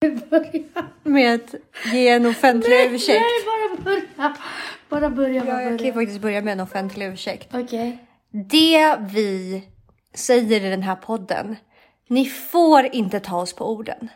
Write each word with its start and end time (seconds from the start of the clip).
Börja. 0.00 0.62
med 1.02 1.34
att 1.34 1.54
ge 1.92 2.08
en 2.08 2.26
offentlig 2.26 2.92
ursäkt. 2.92 3.20
Nej, 3.20 3.76
bara 3.76 3.84
börja. 3.84 4.36
Bara 4.88 5.10
börja, 5.10 5.44
bara 5.44 5.62
Ja, 5.62 5.70
jag 5.70 5.78
kan 5.78 5.86
ju 5.86 5.92
faktiskt 5.92 6.20
börja 6.20 6.42
med 6.42 6.52
en 6.52 6.60
offentlig 6.60 7.06
ursäkt. 7.06 7.48
Okej. 7.54 7.98
Det 8.30 8.96
vi 9.00 9.62
säger 10.14 10.64
i 10.64 10.70
den 10.70 10.82
här 10.82 10.96
podden, 10.96 11.56
ni 12.08 12.24
får 12.26 12.84
inte 12.94 13.20
ta 13.20 13.40
oss 13.40 13.52
på 13.52 13.70
orden. 13.70 14.08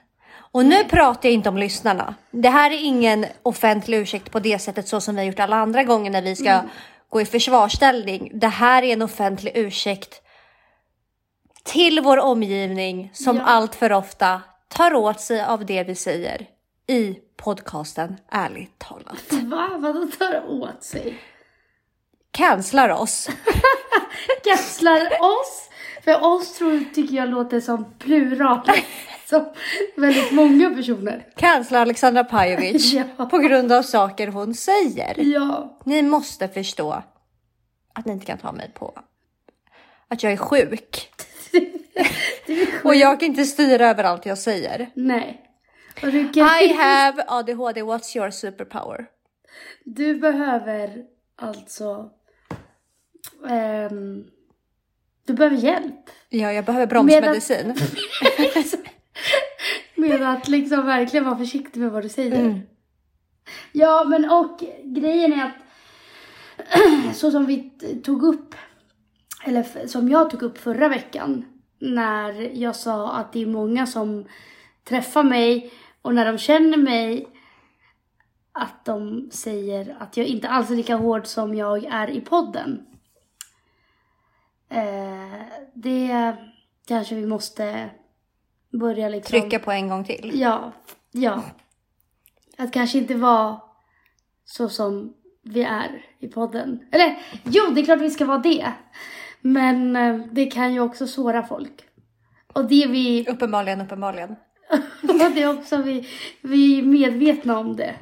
Och 0.52 0.64
nu 0.64 0.84
pratar 0.84 1.28
jag 1.28 1.34
inte 1.34 1.48
om 1.48 1.56
lyssnarna. 1.58 2.14
Det 2.30 2.48
här 2.48 2.70
är 2.70 2.84
ingen 2.84 3.26
offentlig 3.42 3.98
ursäkt 3.98 4.30
på 4.30 4.40
det 4.40 4.58
sättet 4.58 4.88
så 4.88 5.00
som 5.00 5.14
vi 5.14 5.20
har 5.20 5.26
gjort 5.26 5.40
alla 5.40 5.56
andra 5.56 5.84
gånger 5.84 6.10
när 6.10 6.22
vi 6.22 6.36
ska 6.36 6.60
gå 7.08 7.20
i 7.20 7.24
försvarsställning. 7.24 8.30
Det 8.34 8.46
här 8.48 8.82
är 8.82 8.92
en 8.92 9.02
offentlig 9.02 9.52
ursäkt 9.54 10.20
till 11.64 12.00
vår 12.00 12.18
omgivning 12.18 13.10
som 13.14 13.36
Ja. 13.36 13.42
allt 13.44 13.74
för 13.74 13.92
ofta 13.92 14.42
tar 14.70 14.94
åt 14.94 15.20
sig 15.20 15.42
av 15.44 15.66
det 15.66 15.84
vi 15.84 15.94
säger 15.94 16.46
i 16.86 17.18
podcasten 17.36 18.16
Ärligt 18.30 18.78
talat. 18.78 19.32
Va? 19.42 19.70
Vadå 19.78 20.06
tar 20.18 20.44
åt 20.48 20.82
sig? 20.84 21.18
Cancelar 22.30 22.88
oss. 22.88 23.28
Gasslar 24.44 25.00
oss? 25.20 25.70
För 26.04 26.24
oss 26.24 26.54
tror, 26.54 26.84
tycker 26.94 27.16
jag 27.16 27.28
låter 27.28 27.60
som 27.60 27.84
plural. 27.98 28.60
Som 29.26 29.52
väldigt 29.96 30.32
många 30.32 30.70
personer. 30.70 31.26
Cancelar 31.36 31.80
Alexandra 31.80 32.24
Pajovic 32.24 32.92
Ja. 32.92 33.26
på 33.26 33.38
grund 33.38 33.72
av 33.72 33.82
saker 33.82 34.26
hon 34.28 34.54
säger. 34.54 35.14
Ja. 35.18 35.78
Ni 35.84 36.02
måste 36.02 36.48
förstå 36.48 37.02
att 37.94 38.06
ni 38.06 38.12
inte 38.12 38.26
kan 38.26 38.38
ta 38.38 38.52
mig 38.52 38.70
på 38.74 38.98
att 40.08 40.22
jag 40.22 40.32
är 40.32 40.36
sjuk. 40.36 41.10
Och 42.84 42.94
jag 42.94 43.20
kan 43.20 43.28
inte 43.28 43.44
styra 43.44 43.86
över 43.90 44.04
allt 44.04 44.26
jag 44.26 44.38
säger. 44.38 44.90
Nej. 44.94 45.46
Och 46.02 46.12
du, 46.12 46.28
kan, 46.28 46.48
I 46.62 46.72
have 46.72 47.24
ADHD, 47.28 47.82
what's 47.82 48.16
your 48.16 48.30
superpower? 48.30 49.06
du 49.84 50.14
behöver 50.14 51.04
alltså... 51.36 52.10
ehm, 53.48 54.24
du 55.26 55.34
behöver 55.34 55.56
hjälp. 55.56 56.10
Ja, 56.28 56.52
jag 56.52 56.64
behöver 56.64 56.86
bromsmedicin. 56.86 57.74
Med 59.94 60.22
att 60.32 60.48
liksom 60.48 60.86
verkligen 60.86 61.24
vara 61.24 61.38
försiktig 61.38 61.80
med 61.80 61.90
vad 61.90 62.02
du 62.02 62.08
säger. 62.08 62.62
Ja, 63.72 64.04
men 64.04 64.30
och 64.30 64.64
grejen 64.84 65.32
är 65.32 65.44
att 65.44 65.56
så 67.16 67.30
som 67.30 67.46
vi 67.46 67.70
tog 68.04 68.22
upp, 68.22 68.54
eller 69.44 69.86
som 69.86 70.08
jag 70.08 70.30
tog 70.30 70.42
upp 70.42 70.58
förra 70.58 70.88
veckan, 70.88 71.44
när 71.78 72.58
jag 72.58 72.76
sa 72.76 73.12
att 73.12 73.32
det 73.32 73.42
är 73.42 73.46
många 73.46 73.86
som 73.86 74.26
träffar 74.84 75.22
mig 75.22 75.72
och 76.02 76.14
när 76.14 76.32
de 76.32 76.38
känner 76.38 76.76
mig 76.76 77.28
att 78.52 78.84
de 78.84 79.30
säger 79.32 79.96
att 80.00 80.16
jag 80.16 80.26
inte 80.26 80.48
alls 80.48 80.70
är 80.70 80.76
lika 80.76 80.96
hård 80.96 81.26
som 81.26 81.54
jag 81.54 81.84
är 81.84 82.10
i 82.10 82.20
podden. 82.20 82.86
Eh, 84.68 85.42
det 85.74 86.36
kanske 86.86 87.14
vi 87.14 87.26
måste 87.26 87.90
börja 88.72 89.08
liksom... 89.08 89.40
Trycka 89.40 89.58
på 89.58 89.70
en 89.70 89.88
gång 89.88 90.04
till. 90.04 90.32
Ja, 90.34 90.72
ja. 91.10 91.42
Att 92.58 92.72
kanske 92.72 92.98
inte 92.98 93.14
vara 93.14 93.60
så 94.44 94.68
som 94.68 95.14
vi 95.42 95.62
är 95.62 96.06
i 96.18 96.28
podden. 96.28 96.88
Eller 96.92 97.18
jo, 97.44 97.66
det 97.74 97.80
är 97.80 97.84
klart 97.84 98.00
vi 98.00 98.10
ska 98.10 98.24
vara 98.24 98.38
det. 98.38 98.72
Men 99.40 99.96
eh, 99.96 100.16
det 100.32 100.46
kan 100.46 100.74
ju 100.74 100.80
också 100.80 101.06
såra 101.06 101.42
folk. 101.42 101.72
Och 102.52 102.64
det 102.64 102.86
vi, 102.86 103.26
Uppenbarligen, 103.28 103.80
uppenbarligen. 103.80 104.30
och 105.02 105.30
det 105.34 105.42
är 105.42 105.58
också 105.58 105.76
vi, 105.76 106.08
vi 106.40 106.78
är 106.78 106.82
medvetna 106.82 107.58
om 107.58 107.76
det. 107.76 107.94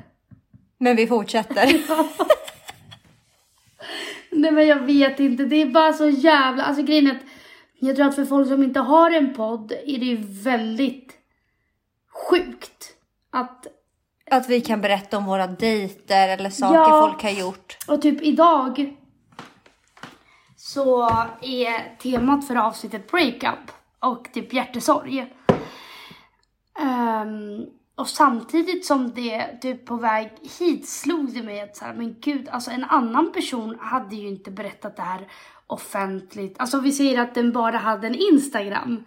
Men 0.78 0.96
vi 0.96 1.06
fortsätter. 1.06 1.80
Nej 4.30 4.50
men 4.50 4.66
jag 4.66 4.80
vet 4.80 5.20
inte, 5.20 5.44
det 5.44 5.56
är 5.56 5.66
bara 5.66 5.92
så 5.92 6.08
jävla, 6.08 6.64
alltså 6.64 6.82
grejen 6.82 7.06
är 7.06 7.10
att 7.10 7.22
jag 7.80 7.96
tror 7.96 8.06
att 8.06 8.14
för 8.14 8.24
folk 8.24 8.48
som 8.48 8.62
inte 8.62 8.80
har 8.80 9.10
en 9.10 9.34
podd 9.34 9.72
är 9.72 9.98
det 9.98 10.06
ju 10.06 10.16
väldigt 10.42 11.12
sjukt 12.30 12.92
att 13.32 13.66
Att 14.30 14.48
vi 14.48 14.60
kan 14.60 14.80
berätta 14.80 15.16
om 15.18 15.24
våra 15.26 15.46
dejter 15.46 16.28
eller 16.28 16.50
saker 16.50 16.74
Ja. 16.74 17.08
folk 17.08 17.22
har 17.22 17.30
gjort. 17.30 17.76
Och 17.88 18.02
typ 18.02 18.22
idag 18.22 18.96
så 20.68 21.08
är 21.40 21.98
temat 21.98 22.46
för 22.46 22.56
avsnittet 22.56 23.10
breakup 23.10 23.72
och 23.98 24.28
typ 24.32 24.52
hjärtesorg. 24.52 25.32
Um, 26.80 27.66
och 27.94 28.08
samtidigt 28.08 28.86
som 28.86 29.12
det 29.14 29.60
typ 29.62 29.86
på 29.86 29.96
väg 29.96 30.30
hit 30.58 30.88
slog 30.88 31.32
det 31.34 31.42
mig 31.42 31.60
att 31.60 31.76
så 31.76 31.84
här, 31.84 31.94
men 31.94 32.16
gud, 32.20 32.48
alltså 32.48 32.70
en 32.70 32.84
annan 32.84 33.32
person 33.32 33.78
hade 33.80 34.16
ju 34.16 34.28
inte 34.28 34.50
berättat 34.50 34.96
det 34.96 35.02
här 35.02 35.28
offentligt. 35.66 36.56
Alltså 36.58 36.80
vi 36.80 36.92
säger 36.92 37.20
att 37.20 37.34
den 37.34 37.52
bara 37.52 37.76
hade 37.76 38.06
en 38.06 38.14
Instagram. 38.14 39.04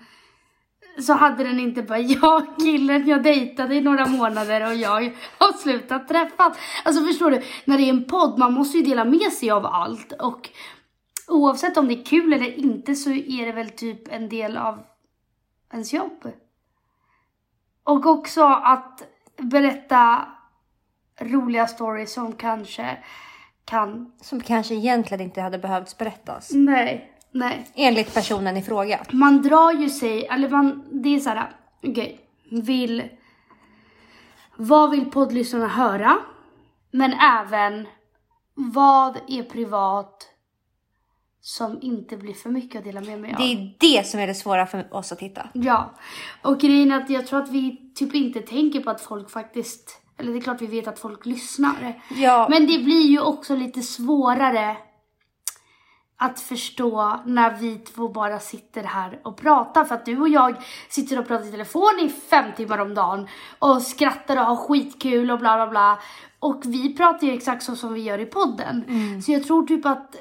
Så 1.00 1.14
hade 1.14 1.44
den 1.44 1.60
inte 1.60 1.82
bara, 1.82 2.00
ja 2.22 2.56
killen 2.60 3.08
jag 3.08 3.24
dejtade 3.24 3.76
i 3.76 3.82
några 3.82 4.08
månader 4.08 4.68
och 4.68 4.76
jag 4.76 5.16
har 5.38 5.58
slutat 5.58 6.08
träffas. 6.08 6.58
Alltså 6.84 7.06
förstår 7.06 7.32
du, 7.32 7.42
när 7.66 7.78
det 7.78 7.84
är 7.84 7.90
en 7.90 8.06
podd, 8.06 8.40
man 8.40 8.54
måste 8.54 8.78
ju 8.78 8.84
dela 8.84 9.06
med 9.06 9.34
sig 9.34 9.52
av 9.52 9.66
allt. 9.66 10.12
Och 10.12 10.50
oavsett 11.28 11.78
om 11.78 11.88
det 11.88 11.94
är 11.94 12.06
kul 12.06 12.34
eller 12.34 12.60
inte 12.60 12.96
så 12.96 13.12
är 13.12 13.46
det 13.46 13.52
väl 13.52 13.70
typ 13.70 14.08
en 14.08 14.30
del 14.30 14.58
av 14.58 14.80
ens 15.74 15.94
jobb. 15.94 16.32
Och 17.84 18.06
också 18.06 18.44
att 18.44 19.04
berätta 19.38 20.28
roliga 21.20 21.68
stories 21.68 22.14
som 22.14 22.34
kanske 22.34 22.98
kan... 23.66 24.12
Som 24.22 24.42
kanske 24.42 24.74
egentligen 24.74 25.22
inte 25.22 25.42
hade 25.42 25.58
behövts 25.58 25.98
berättas. 25.98 26.52
Nej, 26.54 27.12
nej. 27.32 27.68
Enligt 27.76 28.14
personen 28.14 28.58
i 28.58 28.64
fråga. 28.64 29.00
man 29.12 29.42
drar 29.42 29.72
ju 29.72 29.90
sig, 29.90 30.26
eller 30.28 30.50
man, 30.50 30.84
det 30.92 31.16
är 31.16 31.20
så 31.20 31.30
här, 31.30 31.56
okej, 31.84 32.20
vill, 32.52 33.04
vad 34.56 34.92
vill 34.92 35.12
poddlyssnarna 35.12 35.68
höra? 35.68 36.18
Men 36.92 37.14
även, 37.14 37.88
vad 38.54 39.18
är 39.28 39.44
privat 39.44 40.31
som 41.42 41.80
inte 41.82 42.18
blir 42.18 42.34
för 42.34 42.50
mycket 42.50 42.80
att 42.80 42.86
dela 42.86 43.02
med 43.02 43.20
mig 43.22 43.32
av? 43.34 43.38
Det 43.38 43.54
är 43.54 43.76
det 43.80 44.08
som 44.08 44.20
är 44.20 44.28
det 44.28 44.36
svåra 44.36 44.66
för 44.66 44.94
oss 44.94 45.12
att 45.12 45.20
hitta. 45.20 45.50
Ja, 45.54 45.94
och 46.42 46.60
grejen 46.60 46.92
är 46.92 46.98
att 47.02 47.10
jag 47.10 47.28
tror 47.28 47.42
att 47.42 47.50
vi 47.50 47.92
typ 47.96 48.16
inte 48.16 48.40
tänker 48.42 48.82
på 48.82 48.90
att 48.90 49.02
folk 49.02 49.30
faktiskt, 49.30 50.02
eller 50.18 50.32
det 50.32 50.38
är 50.38 50.42
klart 50.42 50.62
vi 50.62 50.68
vet 50.68 50.88
att 50.88 51.00
folk 51.00 51.26
lyssnar. 51.26 52.02
Ja, 52.16 52.48
Men 52.50 52.68
det 52.68 52.80
blir 52.80 53.08
ju 53.08 53.20
också 53.20 53.56
lite 53.56 53.82
svårare 53.82 54.78
att 56.18 56.40
förstå 56.40 57.20
när 57.26 57.58
vi 57.58 57.76
två 57.76 58.10
bara 58.10 58.40
sitter 58.40 58.84
här 58.84 59.20
och 59.24 59.38
pratar. 59.38 59.86
För 59.86 59.96
att 59.96 60.06
du 60.06 60.20
och 60.22 60.30
jag 60.30 60.56
sitter 60.90 61.20
och 61.20 61.28
pratar 61.28 61.48
i 61.48 61.52
telefon 61.52 62.00
i 62.02 62.10
fem 62.10 62.46
timmar 62.58 62.78
om 62.78 62.94
dagen 62.94 63.28
och 63.60 63.82
skrattar 63.82 64.38
och 64.38 64.46
har 64.46 64.56
skitkul 64.56 65.32
och 65.32 65.40
bla 65.40 65.56
bla 65.56 65.68
bla. 65.68 66.00
Och 66.40 66.62
vi 66.66 66.96
pratar 66.96 67.28
ju 67.28 67.34
exakt 67.34 67.64
så 67.64 67.76
som 67.76 67.94
vi 67.94 68.02
gör 68.02 68.20
i 68.20 68.26
podden. 68.26 68.86
Så 69.26 69.32
jag 69.32 69.44
tror 69.44 69.68
typ 69.68 69.86
att 69.86 70.16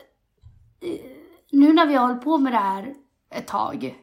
nu 1.50 1.72
när 1.72 1.86
vi 1.86 1.94
har 1.94 2.06
hållit 2.06 2.24
på 2.24 2.38
med 2.38 2.52
det 2.52 2.58
här 2.58 2.94
ett 3.30 3.46
tag 3.46 3.94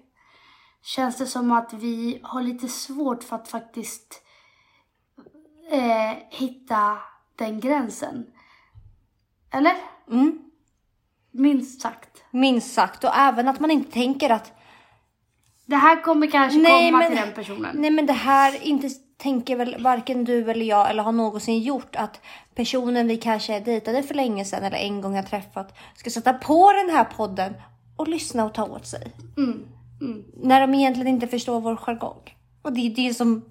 känns 0.81 1.17
det 1.17 1.25
som 1.25 1.51
att 1.51 1.73
vi 1.73 2.19
har 2.23 2.41
lite 2.41 2.67
svårt 2.67 3.23
för 3.23 3.35
att 3.35 3.47
faktiskt 3.47 4.21
eh, 5.71 6.17
hitta 6.29 6.97
den 7.35 7.59
gränsen. 7.59 8.25
Eller? 9.51 9.75
Mm. 10.11 10.39
Minst 11.31 11.81
sagt. 11.81 12.23
minst 12.31 12.73
sagt. 12.73 13.03
Och 13.03 13.15
även 13.15 13.47
att 13.47 13.59
man 13.59 13.71
inte 13.71 13.91
tänker 13.91 14.29
att 14.29 14.53
Det 15.65 15.75
här 15.75 16.01
kommer 16.03 16.27
kanske 16.27 16.59
Nej, 16.59 16.91
komma 16.91 16.97
men- 16.99 17.11
till 17.11 17.19
den 17.21 17.33
personen. 17.33 17.75
Nej 17.81 17.89
men 17.91 18.05
det 18.05 18.13
här 18.13 18.63
inte 18.63 18.89
tänker 19.17 19.55
väl 19.55 19.83
varken 19.83 20.23
du 20.23 20.51
eller 20.51 20.65
jag 20.65 20.89
eller 20.89 21.03
har 21.03 21.11
någonsin 21.11 21.59
gjort 21.59 21.95
att 21.95 22.21
personen 22.55 23.07
vi 23.07 23.17
kanske 23.17 23.59
dejtade 23.59 24.03
för 24.03 24.15
länge 24.15 24.45
sedan 24.45 24.63
eller 24.63 24.77
en 24.77 25.01
gång 25.01 25.15
har 25.15 25.23
träffat 25.23 25.77
ska 25.95 26.09
sätta 26.09 26.33
på 26.33 26.73
den 26.73 26.95
här 26.95 27.03
podden 27.03 27.53
och 27.95 28.07
lyssna 28.07 28.45
och 28.45 28.53
ta 28.53 28.65
åt 28.65 28.87
sig. 28.87 29.11
Mm, 29.37 29.65
mm. 30.01 30.23
När 30.43 30.61
de 30.61 30.73
egentligen 30.73 31.07
inte 31.07 31.27
förstår 31.27 31.61
vår 31.61 31.77
jargong. 31.77 32.35
Och 32.61 32.73
det 32.73 32.81
är 32.81 32.89
det 32.89 33.13
som 33.13 33.45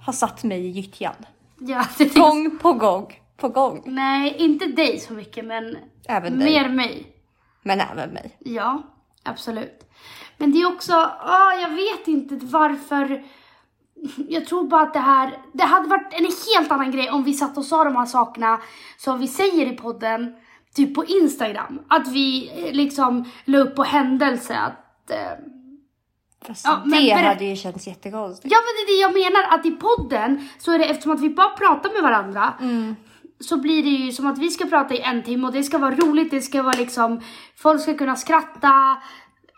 har 0.00 0.12
satt 0.12 0.44
mig 0.44 0.66
i 0.66 0.68
gyttjan. 0.68 1.14
Ja, 1.58 1.84
det 1.98 2.04
är 2.04 2.20
Gång 2.20 2.58
på 2.58 2.72
gång 2.72 3.20
på 3.36 3.48
gång. 3.48 3.82
Nej, 3.86 4.34
inte 4.38 4.66
dig 4.66 4.98
så 4.98 5.12
mycket 5.12 5.44
men 5.44 5.76
Även 6.08 6.38
dig. 6.38 6.48
mer 6.52 6.68
mig. 6.68 7.06
Men 7.62 7.80
även 7.80 8.10
mig. 8.10 8.36
Ja, 8.38 8.82
absolut. 9.22 9.90
Men 10.36 10.52
det 10.52 10.58
är 10.58 10.74
också, 10.74 10.92
ah, 11.20 11.52
jag 11.62 11.68
vet 11.68 12.08
inte 12.08 12.38
varför. 12.46 13.24
Jag 14.28 14.46
tror 14.46 14.64
bara 14.64 14.82
att 14.82 14.92
det 14.92 14.98
här, 14.98 15.38
det 15.52 15.64
hade 15.64 15.88
varit 15.88 16.12
en 16.12 16.26
helt 16.56 16.72
annan 16.72 16.90
grej 16.90 17.10
om 17.10 17.24
vi 17.24 17.34
satt 17.34 17.58
och 17.58 17.64
sa 17.64 17.84
de 17.84 17.96
här 17.96 18.06
sakerna 18.06 18.60
som 18.98 19.18
vi 19.18 19.26
säger 19.28 19.66
i 19.72 19.76
podden, 19.76 20.34
typ 20.74 20.94
på 20.94 21.04
Instagram. 21.04 21.80
Att 21.88 22.08
vi 22.08 22.50
eh, 22.56 22.72
liksom 22.72 23.24
la 23.44 23.58
upp 23.58 23.76
på 23.76 23.82
händelse 23.82 24.56
att 24.58 25.10
eh, 25.10 25.16
Fast 26.46 26.64
Ja, 26.66 26.82
men 26.84 27.02
det 27.04 27.14
berätt- 27.14 27.26
hade 27.26 27.44
ju 27.44 27.56
känts 27.56 27.86
jättekonstigt. 27.86 28.52
Ja 28.52 28.58
men 28.58 28.86
det 28.86 28.92
är 28.92 28.96
det 28.96 29.00
jag 29.02 29.32
menar, 29.32 29.58
att 29.58 29.66
i 29.66 29.70
podden 29.70 30.48
så 30.58 30.72
är 30.72 30.78
det 30.78 30.84
eftersom 30.84 31.12
att 31.12 31.20
vi 31.20 31.30
bara 31.30 31.50
pratar 31.50 31.92
med 31.92 32.02
varandra 32.02 32.54
så 33.40 33.56
blir 33.56 33.82
det 33.82 33.88
ju 33.90 34.12
som 34.12 34.26
att 34.26 34.38
vi 34.38 34.50
ska 34.50 34.64
prata 34.66 34.94
i 34.94 35.00
en 35.00 35.22
timme 35.22 35.46
och 35.46 35.52
det 35.52 35.62
ska 35.62 35.78
vara 35.78 35.94
roligt, 35.94 36.30
det 36.30 36.40
ska 36.40 36.62
vara 36.62 36.78
liksom, 36.78 37.20
folk 37.56 37.80
ska 37.82 37.94
kunna 37.94 38.16
skratta, 38.16 38.96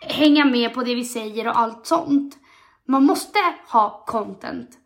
hänga 0.08 0.44
med 0.44 0.74
på 0.74 0.82
det 0.82 0.94
vi 0.94 1.04
säger 1.04 1.48
och 1.48 1.58
allt 1.58 1.86
sånt. 1.86 2.36
Man 2.84 3.04
måste 3.04 3.38
ha 3.68 4.04
content. 4.06 4.78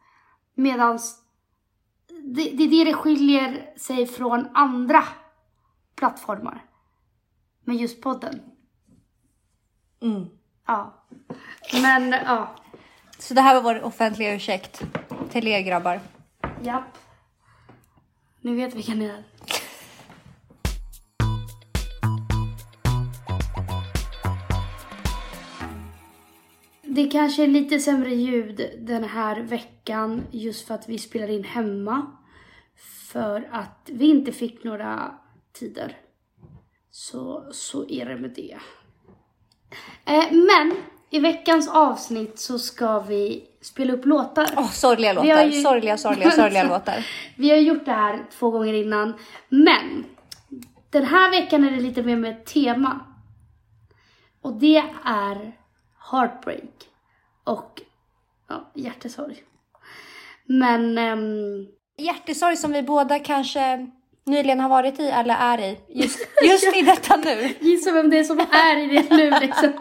Medans 0.55 1.27
det, 2.09 2.51
det 2.51 2.65
är 2.65 2.69
det 2.69 2.85
det 2.85 2.95
skiljer 2.95 3.73
sig 3.77 4.07
från 4.07 4.49
andra 4.55 5.05
plattformar. 5.95 6.65
Med 7.65 7.77
just 7.77 8.01
podden. 8.01 8.41
Mm. 10.03 10.27
Ja. 10.67 10.95
Men 11.83 12.11
ja. 12.11 12.55
Så 13.19 13.35
det 13.35 13.41
här 13.41 13.55
var 13.55 13.63
vår 13.63 13.83
offentliga 13.83 14.35
ursäkt 14.35 14.83
till 15.31 15.49
er 15.49 15.61
grabbar. 15.61 16.01
Japp. 16.63 16.99
Ni 18.41 18.55
vet 18.55 18.75
vilka 18.75 18.95
ni 18.95 19.05
är. 19.05 19.25
Det 26.97 27.07
kanske 27.07 27.43
är 27.43 27.47
lite 27.47 27.79
sämre 27.79 28.15
ljud 28.15 28.71
den 28.79 29.05
här 29.05 29.41
veckan 29.41 30.23
just 30.31 30.67
för 30.67 30.75
att 30.75 30.89
vi 30.89 30.99
spelar 30.99 31.31
in 31.31 31.45
hemma. 31.45 32.07
För 33.13 33.49
att 33.53 33.91
vi 33.93 34.07
inte 34.11 34.33
fick 34.33 34.65
några 34.65 35.15
tider. 35.53 35.97
Så, 36.91 37.49
så 37.53 37.89
är 37.89 38.07
det 38.07 38.17
med 38.17 38.31
det. 38.37 38.57
Eh, 40.05 40.25
men 40.33 40.73
i 41.11 41.19
veckans 41.19 41.69
avsnitt 41.69 42.39
så 42.39 42.59
ska 42.59 43.01
vi 43.01 43.45
spela 43.63 43.93
upp 43.93 44.07
låtar. 44.07 44.47
Åh, 44.57 44.71
sorgliga 44.71 45.23
Vi 45.23 45.31
har 45.31 45.37
låtar. 45.37 45.57
ju- 45.57 45.63
Sorgliga, 45.63 45.97
sorgliga, 45.97 46.31
sorgliga 46.31 46.65
låtar. 46.69 47.07
Vi 47.37 47.51
har 47.51 47.57
gjort 47.57 47.85
det 47.85 47.93
här 47.93 48.27
två 48.39 48.51
gånger 48.51 48.73
innan. 48.73 49.15
Men 49.49 50.05
den 50.91 51.05
här 51.05 51.31
veckan 51.31 51.65
är 51.65 51.71
det 51.71 51.81
lite 51.81 52.03
mer 52.03 52.17
med 52.17 52.31
ett 52.33 52.47
tema. 52.47 53.01
Och 54.41 54.53
det 54.59 54.85
är 55.05 55.53
heartbreak. 56.11 56.89
Och 57.45 57.83
ja, 58.49 58.71
hjärtesorg. 58.75 59.37
Men 60.45 60.99
ehm, 60.99 61.67
Hjärtesorg 61.99 62.57
som 62.57 62.73
vi 62.73 62.83
båda 62.83 63.19
kanske 63.19 63.87
nyligen 64.27 64.61
har 64.61 64.69
varit 64.69 65.01
i 65.01 65.09
eller 65.09 65.35
är 65.35 65.61
i. 65.61 65.79
Just, 65.89 66.19
just 66.45 66.77
i 66.77 66.83
detta 66.83 67.17
nu. 67.17 67.55
gissa 67.61 67.93
vem 67.93 68.11
det 68.11 68.19
är 68.19 68.25
som 68.25 68.41
är 68.41 68.77
i 68.77 68.87
det 68.87 69.17
nu 69.17 69.31
liksom. 69.31 69.73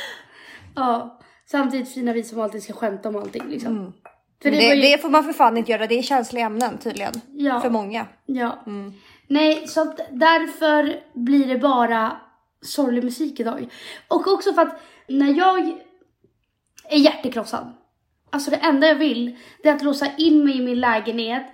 ja, 0.76 1.20
samtidigt 1.46 1.94
fina 1.94 2.12
vi 2.12 2.22
som 2.22 2.40
alltid 2.40 2.62
ska 2.62 2.72
skämta 2.72 3.08
om 3.08 3.16
allting 3.16 3.48
liksom. 3.48 3.92
För 4.42 4.50
Det, 4.50 4.56
det, 4.56 4.74
ju, 4.74 4.82
det 4.82 5.02
får 5.02 5.08
man 5.08 5.24
för 5.24 5.32
fan 5.32 5.56
inte 5.56 5.72
göra. 5.72 5.86
Det 5.86 5.98
är 5.98 6.02
känsliga 6.02 6.46
ämnen 6.46 6.78
tydligen. 6.78 7.12
Ja. 7.32 7.60
För 7.60 7.70
många. 7.70 8.06
Ja. 8.26 8.64
Nej, 9.28 9.68
så 9.68 9.84
därför 10.10 11.00
blir 11.14 11.46
det 11.46 11.58
bara 11.58 12.16
sorglig 12.64 13.04
musik 13.04 13.40
idag. 13.40 13.72
Och 14.08 14.28
också 14.32 14.52
för 14.52 14.62
att 14.62 14.80
när 15.08 15.34
jag 15.34 15.78
är 16.90 16.98
hjärtekrossad, 16.98 17.72
alltså 18.30 18.50
det 18.50 18.56
enda 18.56 18.86
jag 18.86 18.94
vill, 18.94 19.36
det 19.62 19.68
är 19.68 19.74
att 19.74 19.82
låsa 19.82 20.16
in 20.16 20.44
mig 20.44 20.58
i 20.58 20.62
min 20.62 20.80
lägenhet, 20.80 21.46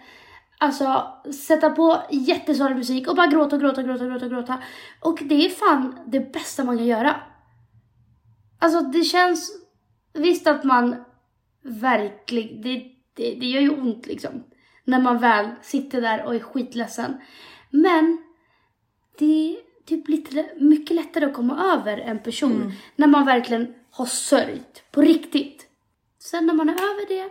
alltså 0.58 1.06
sätta 1.46 1.70
på 1.70 2.02
jättesorglig 2.10 2.76
musik 2.76 3.08
och 3.08 3.16
bara 3.16 3.26
gråta 3.26 3.56
och 3.56 3.62
gråta 3.62 3.80
och 3.80 3.86
gråta 3.86 4.04
och 4.04 4.10
gråta 4.10 4.26
och 4.26 4.32
gråta. 4.32 4.62
Och 5.00 5.18
det 5.22 5.46
är 5.46 5.50
fan 5.50 5.98
det 6.06 6.32
bästa 6.32 6.64
man 6.64 6.76
kan 6.76 6.86
göra. 6.86 7.20
Alltså 8.58 8.80
det 8.80 9.04
känns, 9.04 9.52
visst 10.12 10.46
att 10.46 10.64
man 10.64 11.04
verkligen, 11.62 12.62
det, 12.62 12.82
det, 13.16 13.34
det 13.34 13.46
gör 13.46 13.60
ju 13.60 13.70
ont 13.70 14.06
liksom. 14.06 14.44
När 14.84 15.00
man 15.00 15.18
väl 15.18 15.48
sitter 15.62 16.00
där 16.00 16.24
och 16.24 16.34
är 16.34 16.40
skitledsen. 16.40 17.20
Men 17.70 18.18
det 19.18 19.56
typ 19.84 20.08
lite, 20.08 20.46
mycket 20.56 20.96
lättare 20.96 21.24
att 21.24 21.34
komma 21.34 21.74
över 21.74 21.98
en 21.98 22.18
person 22.18 22.72
när 22.96 23.06
man 23.06 23.26
verkligen 23.26 23.74
har 23.90 24.06
sörjt 24.06 24.82
på 24.90 25.00
riktigt. 25.00 25.66
Sen 26.18 26.46
när 26.46 26.54
man 26.54 26.68
är 26.68 26.74
över 26.74 27.08
det, 27.08 27.30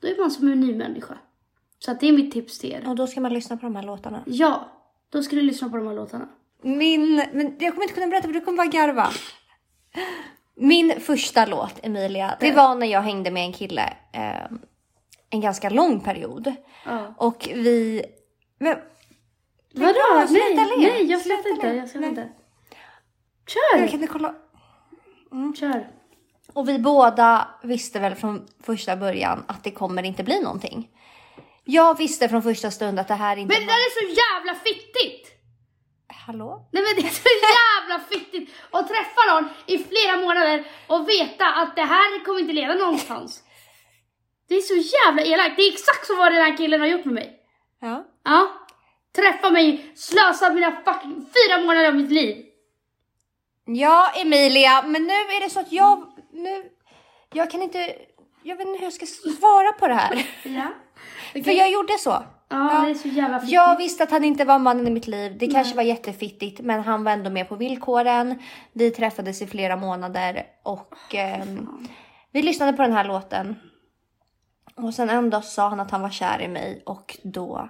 då 0.00 0.08
är 0.08 0.20
man 0.20 0.30
som 0.30 0.48
en 0.52 0.60
ny 0.60 0.74
människa. 0.74 1.18
Så 1.78 1.90
att 1.90 2.00
det 2.00 2.08
är 2.08 2.12
mitt 2.12 2.32
tips 2.32 2.58
till 2.58 2.72
er. 2.72 2.88
Och 2.88 2.96
då 2.96 3.06
ska 3.06 3.20
man 3.20 3.34
lyssna 3.34 3.56
på 3.56 3.66
de 3.66 3.76
här 3.76 3.82
låtarna. 3.82 4.22
Ja, 4.26 4.68
då 5.10 5.22
ska 5.22 5.36
du 5.36 5.42
lyssna 5.42 5.68
på 5.68 5.76
de 5.76 5.86
här 5.86 5.94
låtarna. 5.94 6.28
Min, 6.62 7.16
men 7.32 7.56
jag 7.58 7.72
kommer 7.72 7.82
inte 7.82 7.94
kunna 7.94 8.06
berätta 8.06 8.26
för 8.26 8.34
du 8.34 8.40
kommer 8.40 8.56
bara 8.56 8.66
garva. 8.66 9.10
Min 10.54 11.00
första 11.00 11.46
låt 11.46 11.74
Emilia, 11.82 12.36
det 12.40 12.52
var 12.52 12.74
när 12.74 12.86
jag 12.86 13.02
hängde 13.02 13.30
med 13.30 13.44
en 13.44 13.52
kille 13.52 13.96
eh, 14.12 14.58
en 15.30 15.40
ganska 15.40 15.70
lång 15.70 16.00
period. 16.00 16.52
Ja. 16.84 17.14
Och 17.16 17.48
vi... 17.54 18.04
Men, 18.58 18.76
Vadå? 19.76 20.26
sluta 20.28 20.44
Nej, 20.46 20.78
le. 20.78 20.88
nej, 20.88 21.10
jag 21.10 21.20
släpper 21.20 21.50
inte. 21.50 21.66
Jag 21.66 21.88
släpper 21.88 22.08
inte. 22.08 22.28
jag 23.70 23.78
Kör! 23.80 23.86
kan 23.88 24.00
inte 24.02 24.12
kolla. 24.12 24.34
Kör. 25.58 25.90
Och 26.52 26.68
vi 26.68 26.78
båda 26.78 27.48
visste 27.62 27.98
väl 27.98 28.14
från 28.14 28.46
första 28.62 28.96
början 28.96 29.44
att 29.48 29.64
det 29.64 29.70
kommer 29.70 30.02
inte 30.02 30.24
bli 30.24 30.40
någonting. 30.40 30.88
Jag 31.64 31.98
visste 31.98 32.28
från 32.28 32.42
första 32.42 32.70
stund 32.70 33.00
att 33.00 33.08
det 33.08 33.14
här 33.14 33.36
inte 33.36 33.54
Men 33.54 33.66
det 33.66 33.72
där 33.72 33.78
är 33.78 34.00
så 34.00 34.20
jävla 34.22 34.54
fittigt! 34.54 35.32
Hallå? 36.26 36.68
Nej 36.72 36.82
men 36.82 37.02
det 37.02 37.08
är 37.08 37.12
så 37.12 37.28
jävla 37.58 38.04
fittigt 38.08 38.54
att 38.70 38.88
träffa 38.88 39.20
någon 39.32 39.48
i 39.66 39.78
flera 39.78 40.16
månader 40.16 40.64
och 40.86 41.08
veta 41.08 41.46
att 41.46 41.76
det 41.76 41.82
här 41.82 42.24
kommer 42.24 42.40
inte 42.40 42.52
leda 42.52 42.74
någonstans. 42.74 43.42
Det 44.48 44.54
är 44.54 44.60
så 44.60 44.74
jävla 44.74 45.22
elakt. 45.22 45.56
Det 45.56 45.62
är 45.62 45.72
exakt 45.72 46.06
så 46.06 46.16
vad 46.16 46.32
den 46.32 46.42
här 46.42 46.56
killen 46.56 46.80
har 46.80 46.88
gjort 46.88 47.04
med 47.04 47.14
mig. 47.14 47.40
Ja. 47.80 48.04
Ja. 48.24 48.65
Träffa 49.16 49.50
mig, 49.50 49.92
slösa 49.94 50.52
mina 50.52 50.72
fucking 50.84 51.14
fyra 51.14 51.58
månader 51.60 51.88
av 51.88 51.94
mitt 51.94 52.10
liv. 52.10 52.46
Ja, 53.64 54.12
Emilia, 54.16 54.82
men 54.82 55.02
nu 55.02 55.12
är 55.12 55.44
det 55.44 55.50
så 55.50 55.60
att 55.60 55.72
jag... 55.72 56.12
Nu, 56.32 56.70
jag 57.32 57.50
kan 57.50 57.62
inte... 57.62 57.94
Jag 58.42 58.56
vet 58.56 58.66
inte 58.66 58.78
hur 58.78 58.86
jag 58.86 58.92
ska 58.92 59.06
svara 59.06 59.72
på 59.72 59.88
det 59.88 59.94
här. 59.94 60.26
Ja. 60.44 60.68
För 61.44 61.50
jag 61.50 61.70
gjorde 61.70 61.98
så. 61.98 62.22
Ja, 62.48 62.82
det 62.84 62.90
är 62.90 62.94
så 62.94 63.08
jävla 63.08 63.40
fittigt. 63.40 63.54
Jag 63.54 63.76
visste 63.76 64.02
att 64.02 64.10
han 64.10 64.24
inte 64.24 64.44
var 64.44 64.58
mannen 64.58 64.88
i 64.88 64.90
mitt 64.90 65.06
liv. 65.06 65.38
Det 65.38 65.46
kanske 65.46 65.76
var 65.76 65.82
jättefittigt, 65.82 66.60
men 66.60 66.82
han 66.82 67.04
var 67.04 67.12
ändå 67.12 67.30
med 67.30 67.48
på 67.48 67.56
villkoren. 67.56 68.42
Vi 68.72 68.90
träffades 68.90 69.42
i 69.42 69.46
flera 69.46 69.76
månader 69.76 70.46
och 70.62 71.14
ehm, 71.14 71.68
vi 72.32 72.42
lyssnade 72.42 72.72
på 72.72 72.82
den 72.82 72.92
här 72.92 73.04
låten. 73.04 73.56
Och 74.74 74.94
sen 74.94 75.10
en 75.10 75.30
dag 75.30 75.44
sa 75.44 75.68
han 75.68 75.80
att 75.80 75.90
han 75.90 76.02
var 76.02 76.10
kär 76.10 76.40
i 76.40 76.48
mig 76.48 76.82
och 76.86 77.18
då... 77.22 77.68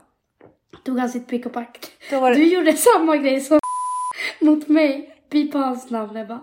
Tog 0.84 0.98
han 0.98 1.08
sitt 1.10 1.28
pick 1.28 1.46
och 1.46 1.52
pack. 1.52 1.86
Det- 2.10 2.34
Du 2.34 2.44
gjorde 2.44 2.72
samma 2.72 3.16
grej 3.16 3.40
som 3.40 3.58
mot 4.40 4.68
mig. 4.68 5.12
Pipa 5.30 5.58
hans 5.58 5.90
namn 5.90 6.16
Ebba. 6.16 6.40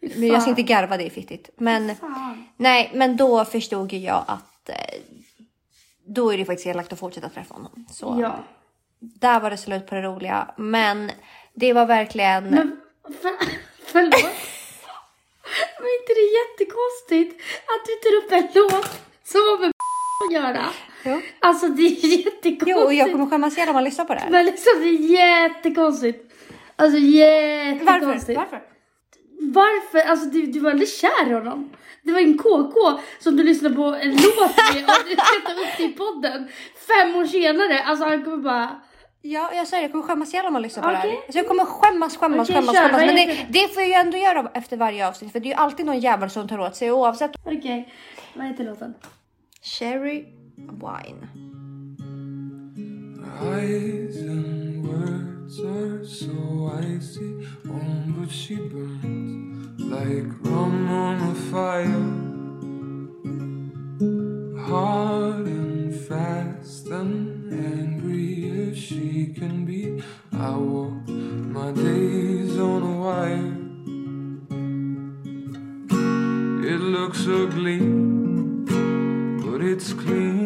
Men 0.00 0.26
jag 0.28 0.40
ska 0.42 0.50
inte 0.50 0.62
garva, 0.62 0.96
det 0.96 1.06
är 1.06 1.10
fittigt. 1.10 1.50
Men 1.56 1.96
Fan. 1.96 2.46
nej, 2.56 2.90
men 2.94 3.16
då 3.16 3.44
förstod 3.44 3.92
ju 3.92 3.98
jag 3.98 4.24
att 4.28 4.68
eh, 4.68 4.74
då 6.06 6.32
är 6.32 6.38
det 6.38 6.44
faktiskt 6.44 6.66
elakt 6.66 6.92
att 6.92 6.98
fortsätta 6.98 7.28
träffa 7.28 7.54
honom. 7.54 7.86
Så 7.90 8.18
Ja. 8.22 8.38
där 8.98 9.40
var 9.40 9.50
det 9.50 9.56
slut 9.56 9.86
på 9.86 9.94
det 9.94 10.02
roliga. 10.02 10.54
Men 10.56 11.10
det 11.54 11.72
var 11.72 11.86
verkligen... 11.86 12.44
Men 12.44 12.80
för, 13.22 13.32
förlåt. 13.84 14.30
Men 15.80 15.88
inte 16.00 16.12
det 16.14 16.20
är 16.20 16.32
jättekonstigt 16.40 17.42
att 17.66 17.86
du 17.86 17.94
tar 18.10 18.16
upp 18.16 18.32
en 18.32 18.62
låt 18.62 19.00
som 19.24 19.40
har 19.40 19.58
med 19.60 19.72
att 20.26 20.32
göra? 20.32 20.66
Jo. 21.04 21.20
Alltså 21.40 21.68
det 21.68 21.82
är 21.82 22.06
jättekonstigt. 22.16 22.62
Jo, 22.66 22.78
och 22.78 22.94
jag 22.94 23.12
kommer 23.12 23.26
skämmas 23.26 23.56
ihjäl 23.56 23.68
om 23.68 23.74
man 23.74 23.84
lyssnar 23.84 24.04
på 24.04 24.14
det 24.14 24.20
här. 24.20 24.30
Men 24.30 24.46
liksom 24.46 24.72
det 24.80 24.88
är 24.88 25.48
jättekonstigt. 25.48 26.32
Alltså 26.76 26.98
Varför? 26.98 27.06
jättekonstigt. 27.06 28.38
Varför? 28.38 28.60
Varför? 29.40 30.10
Alltså 30.10 30.26
du, 30.26 30.46
du 30.46 30.60
var 30.60 30.70
aldrig 30.70 30.88
kär 30.88 31.30
i 31.30 31.32
honom. 31.32 31.70
Det 32.02 32.12
var 32.12 32.20
en 32.20 32.38
KK 32.38 32.74
som 33.18 33.36
du 33.36 33.42
lyssnade 33.42 33.74
på 33.74 33.84
en 33.84 34.10
låt 34.10 34.56
med 34.74 34.84
och 34.84 35.04
du 35.08 35.14
ska 35.16 35.40
ta 35.46 35.52
upp 35.52 35.76
det 35.76 35.82
i 35.82 35.88
podden. 35.88 36.48
Fem 36.88 37.16
år 37.16 37.24
senare, 37.26 37.82
alltså 37.82 38.04
han 38.04 38.24
kommer 38.24 38.36
bara... 38.36 38.80
Ja, 39.22 39.50
jag 39.54 39.66
säger 39.66 39.82
det, 39.82 39.84
jag 39.84 39.92
kommer 39.92 40.04
skämmas 40.04 40.34
ihjäl 40.34 40.46
om 40.46 40.52
man 40.52 40.62
lyssnar 40.62 40.82
på 40.82 40.90
det 40.90 40.98
Okej. 40.98 41.10
här. 41.10 41.32
Så 41.32 41.38
jag 41.38 41.48
kommer 41.48 41.64
skämmas, 41.64 42.16
skämmas, 42.16 42.48
Okej, 42.48 42.54
skämmas, 42.60 42.76
kör, 42.76 42.88
skämmas. 42.88 43.06
Men 43.06 43.14
det, 43.16 43.46
det 43.50 43.68
får 43.74 43.82
jag 43.82 43.88
ju 43.88 43.94
ändå 43.94 44.16
göra 44.18 44.50
efter 44.54 44.76
varje 44.76 45.08
avsnitt. 45.08 45.32
För 45.32 45.40
det 45.40 45.46
är 45.46 45.50
ju 45.50 45.56
alltid 45.56 45.86
någon 45.86 46.00
jävel 46.00 46.30
som 46.30 46.48
tar 46.48 46.58
åt 46.58 46.76
sig 46.76 46.92
oavsett. 46.92 47.30
Okej, 47.44 47.94
vad 48.34 48.46
heter 48.46 48.64
låten? 48.64 48.94
Cherry 49.62 50.24
wine. 50.78 51.28
Eyes 53.40 54.16
and 54.16 54.86
words 54.86 55.60
are 55.60 56.04
so 56.04 56.72
icy. 56.76 57.46
Oh, 57.68 58.04
but 58.18 58.30
she 58.30 58.56
burns 58.56 59.80
like 59.80 60.26
rum 60.42 60.90
on 60.90 61.16
a 61.30 61.34
fire. 61.50 62.06
Hard 64.68 65.46
and 65.46 65.94
fast 65.94 66.86
and 66.88 67.52
angry 67.52 68.70
as 68.70 68.78
she 68.78 69.32
can 69.34 69.64
be. 69.64 70.02
I 70.32 70.50
walk 70.56 71.08
my 71.08 71.72
days 71.72 72.58
on 72.58 72.82
a 72.82 72.94
wire. 73.04 73.56
It 76.72 76.80
looks 76.80 77.26
ugly, 77.26 77.80
but 79.42 79.60
it's 79.62 79.92
clean. 79.92 80.39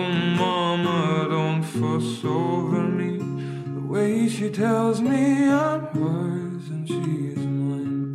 Oh, 0.00 0.12
mama, 0.42 1.28
don't 1.28 1.62
fuss 1.62 2.24
over 2.24 2.82
me. 3.00 3.18
The 3.76 3.84
way 3.94 4.28
she 4.28 4.48
tells 4.50 5.00
me 5.00 5.48
I'm 5.48 5.80
hers 6.00 6.64
and 6.74 6.88
she's 6.88 7.36
mine. 7.36 8.14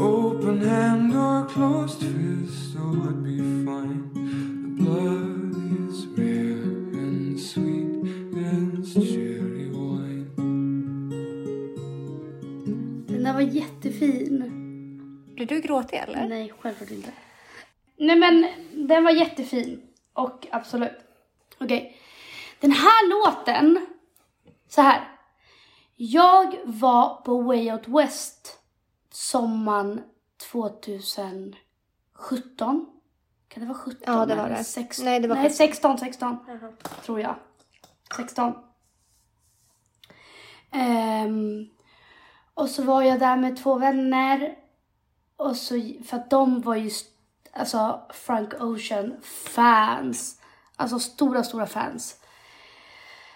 Open 0.00 0.60
hand 0.60 1.14
or 1.16 1.46
closed 1.54 2.00
fist, 2.00 2.76
oh, 2.78 3.06
it'd 3.06 3.24
be 3.24 3.38
fine. 3.64 4.00
The 4.62 4.70
blood 4.82 5.54
is 5.80 6.06
rare 6.16 6.62
and 7.02 7.40
sweet 7.50 7.92
as 8.36 8.94
cherry 8.94 9.68
wine. 9.70 10.30
Den 13.08 13.22
där 13.24 13.32
var 13.32 13.40
jättefin. 13.40 14.52
Blir 15.34 15.46
du 15.46 15.60
gråtig 15.60 15.96
eller? 15.96 16.28
Nej, 16.28 16.52
självklart 16.60 16.90
inte. 16.90 17.10
Nej 17.98 18.16
men 18.16 18.46
den 18.88 19.04
var 19.04 19.10
jättefin. 19.10 19.80
Och 20.16 20.46
absolut. 20.50 20.98
Okej. 21.60 21.96
Den 22.60 22.70
här 22.72 23.08
låten. 23.08 23.86
Så 24.68 24.82
här. 24.82 25.08
Jag 25.96 26.56
var 26.64 27.14
på 27.24 27.42
Way 27.42 27.72
Out 27.72 27.88
West 27.88 28.58
sommaren 29.10 30.02
2017. 30.52 31.54
Kan 33.48 33.60
det 33.62 33.66
vara 33.66 33.78
17? 33.78 34.02
Ja, 34.06 34.26
det 34.26 34.34
var 34.34 34.48
det. 34.48 34.64
16? 34.64 35.04
Nej, 35.04 35.20
det 35.20 35.28
var 35.28 35.36
Nej, 35.36 35.44
17. 35.44 35.56
16, 35.56 35.98
16. 35.98 36.36
Tror 37.04 37.20
jag. 37.20 37.34
16. 38.16 38.52
Ehm, 40.70 41.68
och 42.54 42.68
så 42.70 42.82
var 42.82 43.02
jag 43.02 43.20
där 43.20 43.36
med 43.36 43.56
två 43.62 43.74
vänner. 43.78 44.56
Och 45.36 45.56
så, 45.56 45.92
för 46.06 46.16
att 46.16 46.30
de 46.30 46.60
var 46.60 46.74
ju 46.74 46.86
st- 46.86 47.15
alltså 47.58 48.00
Frank 48.10 48.54
Ocean 48.60 49.16
fans. 49.54 50.40
Alltså 50.76 50.98
stora, 50.98 51.42
stora 51.42 51.66
fans. 51.66 52.20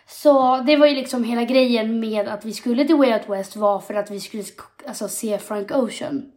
Så 0.06 0.58
det 0.58 0.76
var 0.76 0.86
ju 0.86 0.94
liksom 0.94 1.24
hela 1.24 1.44
grejen 1.44 2.00
med 2.00 2.28
att 2.28 2.44
vi 2.44 2.52
skulle 2.52 2.84
till 2.84 2.96
Way 2.96 3.12
Out 3.12 3.28
West 3.28 3.56
var 3.56 3.80
för 3.80 3.94
att 3.94 4.10
vi 4.10 4.20
skulle 4.20 4.44
alltså, 4.86 5.08
se 5.08 5.38
Frank 5.38 5.70
Ocean. 5.70 6.32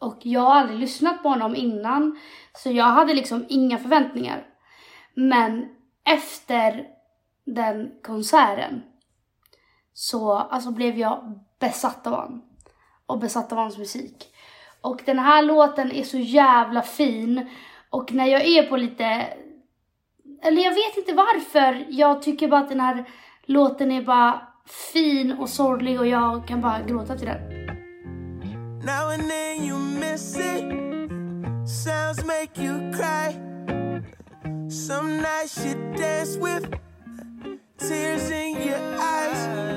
Och 0.00 0.18
jag 0.22 0.40
har 0.40 0.54
aldrig 0.54 0.78
lyssnat 0.78 1.22
på 1.22 1.28
honom 1.28 1.56
innan. 1.56 2.18
Så 2.56 2.70
jag 2.70 2.84
hade 2.84 3.14
liksom 3.14 3.46
inga 3.48 3.78
förväntningar. 3.78 4.46
Men 5.14 5.68
efter 6.04 6.86
den 7.46 7.90
konserten 8.02 8.82
så 9.92 10.32
alltså 10.34 10.70
blev 10.70 10.98
jag 10.98 11.40
besatt 11.60 12.06
av 12.06 12.12
honom. 12.12 12.42
Och 13.06 13.18
besatt 13.18 13.52
av 13.52 13.58
hans 13.58 13.78
musik. 13.78 14.33
Och 14.84 15.00
den 15.04 15.18
här 15.18 15.42
låten 15.42 15.92
är 15.92 16.02
så 16.02 16.18
jävla 16.18 16.82
fin. 16.82 17.46
Och 17.90 18.12
när 18.12 18.26
jag 18.26 18.44
är 18.44 18.62
på 18.62 18.76
lite... 18.76 19.04
Eller 20.42 20.62
jag 20.62 20.74
vet 20.74 20.96
inte 20.96 21.12
varför. 21.12 21.86
Jag 21.88 22.22
tycker 22.22 22.48
bara 22.48 22.60
att 22.60 22.68
den 22.68 22.80
här 22.80 23.04
låten 23.44 23.92
är 23.92 24.02
bara 24.02 24.42
fin 24.92 25.32
och 25.32 25.48
sorglig 25.48 26.00
och 26.00 26.06
jag 26.06 26.48
kan 26.48 26.60
bara 26.60 26.82
gråta 26.82 27.16
till 27.18 27.26
den. 27.26 27.40
Now 28.84 29.08
and 29.14 29.28
then 29.30 29.64
you 29.64 29.78
miss 29.78 30.36
it. 30.36 30.64
Sounds 31.68 32.24
make 32.24 32.62
you 32.62 32.92
cry. 32.92 33.32
Some 34.70 35.16
nights 35.16 35.66
you 35.66 35.74
dance 35.96 36.38
with 36.38 36.78
tears 37.78 38.30
in 38.30 38.56
your 38.56 38.78
eyes. 38.94 39.73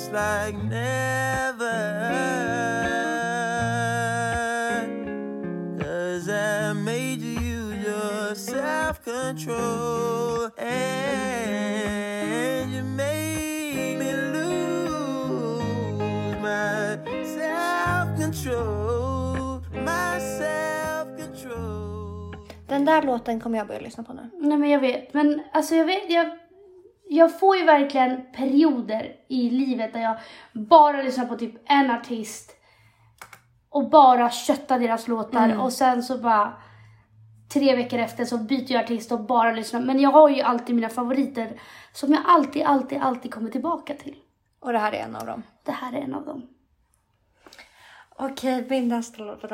That's 0.00 0.12
like 0.12 0.56
never. 0.64 1.78
Cause 5.78 6.28
I 6.28 6.72
made 6.72 7.20
you 7.20 7.74
your 7.74 8.34
self 8.34 9.04
control. 9.04 10.50
And 10.58 11.52
you 12.72 12.82
made 12.82 13.98
me 13.98 14.12
lose 14.32 15.60
my 16.40 16.98
self 17.24 18.18
control. 18.18 19.62
My 19.84 20.18
self 20.18 21.08
control. 21.18 22.36
Den 22.68 22.84
där 22.84 23.02
låten 23.02 23.40
kommer 23.40 23.58
jag 23.58 23.66
börja 23.66 23.80
lyssna 23.80 24.04
på 24.04 24.12
nu. 24.12 24.30
Nej 24.38 24.58
men 24.58 24.70
jag 24.70 24.80
vet, 24.80 25.14
men 25.14 25.42
alltså 25.52 25.74
jag 25.74 25.84
vet, 25.84 26.10
jag, 26.10 26.30
jag 27.12 27.40
får 27.40 27.56
ju 27.56 27.64
verkligen 27.64 28.32
perioder 28.32 29.16
i 29.28 29.50
livet 29.50 29.92
där 29.92 30.00
jag 30.00 30.16
bara 30.52 31.02
lyssnar 31.02 31.26
på 31.26 31.36
typ 31.36 31.54
en 31.64 31.90
artist 31.90 32.56
och 33.68 33.90
bara 33.90 34.30
köttar 34.30 34.78
deras 34.78 35.08
låtar 35.08 35.60
och 35.60 35.72
sen 35.72 36.02
så 36.02 36.18
bara 36.18 36.52
tre 37.52 37.76
veckor 37.76 37.98
efter 37.98 38.24
så 38.24 38.38
byter 38.38 38.72
jag 38.72 38.84
artist 38.84 39.12
och 39.12 39.20
bara 39.20 39.52
lyssnar. 39.52 39.80
Men 39.80 40.00
jag 40.00 40.10
har 40.10 40.28
ju 40.28 40.42
alltid 40.42 40.74
mina 40.74 40.88
favoriter 40.88 41.60
som 41.92 42.12
jag 42.12 42.22
alltid, 42.26 42.62
alltid, 42.62 42.98
alltid 42.98 43.34
kommer 43.34 43.50
tillbaka 43.50 43.94
till. 43.94 44.16
Och 44.60 44.72
det 44.72 44.78
här 44.78 44.92
är 44.92 45.04
en 45.04 45.16
av 45.16 45.26
dem. 45.26 45.42
Det 45.64 45.72
här 45.72 45.92
är 45.92 46.00
en 46.00 46.14
av 46.14 46.24
dem. 46.24 46.48
Okej, 48.16 48.66
min 48.68 48.88
nästa 48.88 49.22
låt. 49.22 49.44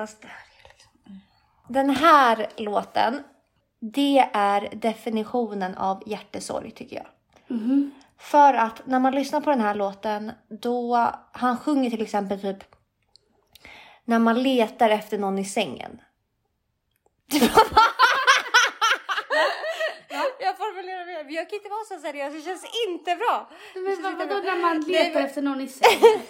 Den 1.69 1.91
här 1.91 2.47
låten, 2.57 3.23
det 3.81 4.31
är 4.33 4.69
definitionen 4.75 5.75
av 5.75 6.03
hjärtesorg 6.07 6.71
tycker 6.71 6.97
jag. 6.97 7.07
För 8.19 8.55
att 8.55 8.87
när 8.87 9.01
man 9.01 9.15
lyssnar 9.15 9.41
på 9.41 9.51
den 9.51 9.61
här 9.61 9.75
låten, 9.75 10.33
då 10.49 11.11
han 11.33 11.59
sjunger 11.59 11.91
till 11.91 12.03
exempel 12.03 12.41
typ 12.41 12.65
när 14.05 14.19
man 14.19 14.43
letar 14.43 14.91
efter 14.91 15.19
någon 15.19 15.39
i 15.39 15.45
sängen. 15.45 16.01
jag 20.41 20.57
formulerar 20.57 21.25
mig, 21.25 21.35
jag 21.35 21.51
kan 21.51 21.57
inte 21.57 21.69
vara 21.69 21.85
så 21.85 21.99
seriös, 21.99 22.35
det 22.35 22.41
känns 22.41 22.67
inte 22.89 23.17
bra. 23.17 23.51
Men 23.75 24.19
vadå 24.19 24.35
när 24.35 24.63
man 24.63 24.81
letar 24.81 25.21
efter 25.21 25.43
någon 25.43 25.61
i 25.61 25.69
sängen? 25.69 26.21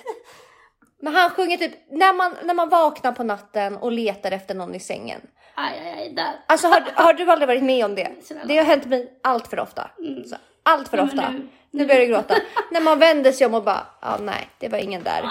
Men 1.00 1.14
han 1.14 1.30
sjunger 1.30 1.56
typ 1.56 1.72
när 1.90 2.12
man, 2.12 2.34
när 2.42 2.54
man 2.54 2.68
vaknar 2.68 3.12
på 3.12 3.24
natten 3.24 3.76
och 3.76 3.92
letar 3.92 4.32
efter 4.32 4.54
någon 4.54 4.74
i 4.74 4.80
sängen. 4.80 5.20
Aj, 5.54 5.78
aj, 5.78 5.92
aj, 5.98 6.12
där. 6.14 6.44
Alltså 6.46 6.66
har, 6.66 6.80
har 6.94 7.12
du 7.12 7.30
aldrig 7.30 7.48
varit 7.48 7.62
med 7.62 7.84
om 7.84 7.94
det? 7.94 8.12
Det 8.44 8.56
har 8.56 8.64
hänt 8.64 8.84
mig 8.84 9.20
allt 9.22 9.46
för 9.46 9.60
ofta. 9.60 9.90
Så, 10.26 10.36
allt 10.68 10.88
för 10.88 11.00
ofta. 11.00 11.30
Nu, 11.30 11.48
nu 11.70 11.86
börjar 11.86 12.00
jag 12.00 12.08
gråta. 12.08 12.34
När 12.70 12.80
man 12.80 12.98
vänder 12.98 13.32
sig 13.32 13.46
om 13.46 13.54
och 13.54 13.64
bara, 13.64 13.86
ja 14.00 14.08
ah, 14.08 14.18
nej, 14.22 14.48
det 14.58 14.68
var 14.68 14.78
ingen 14.78 15.02
där. 15.02 15.24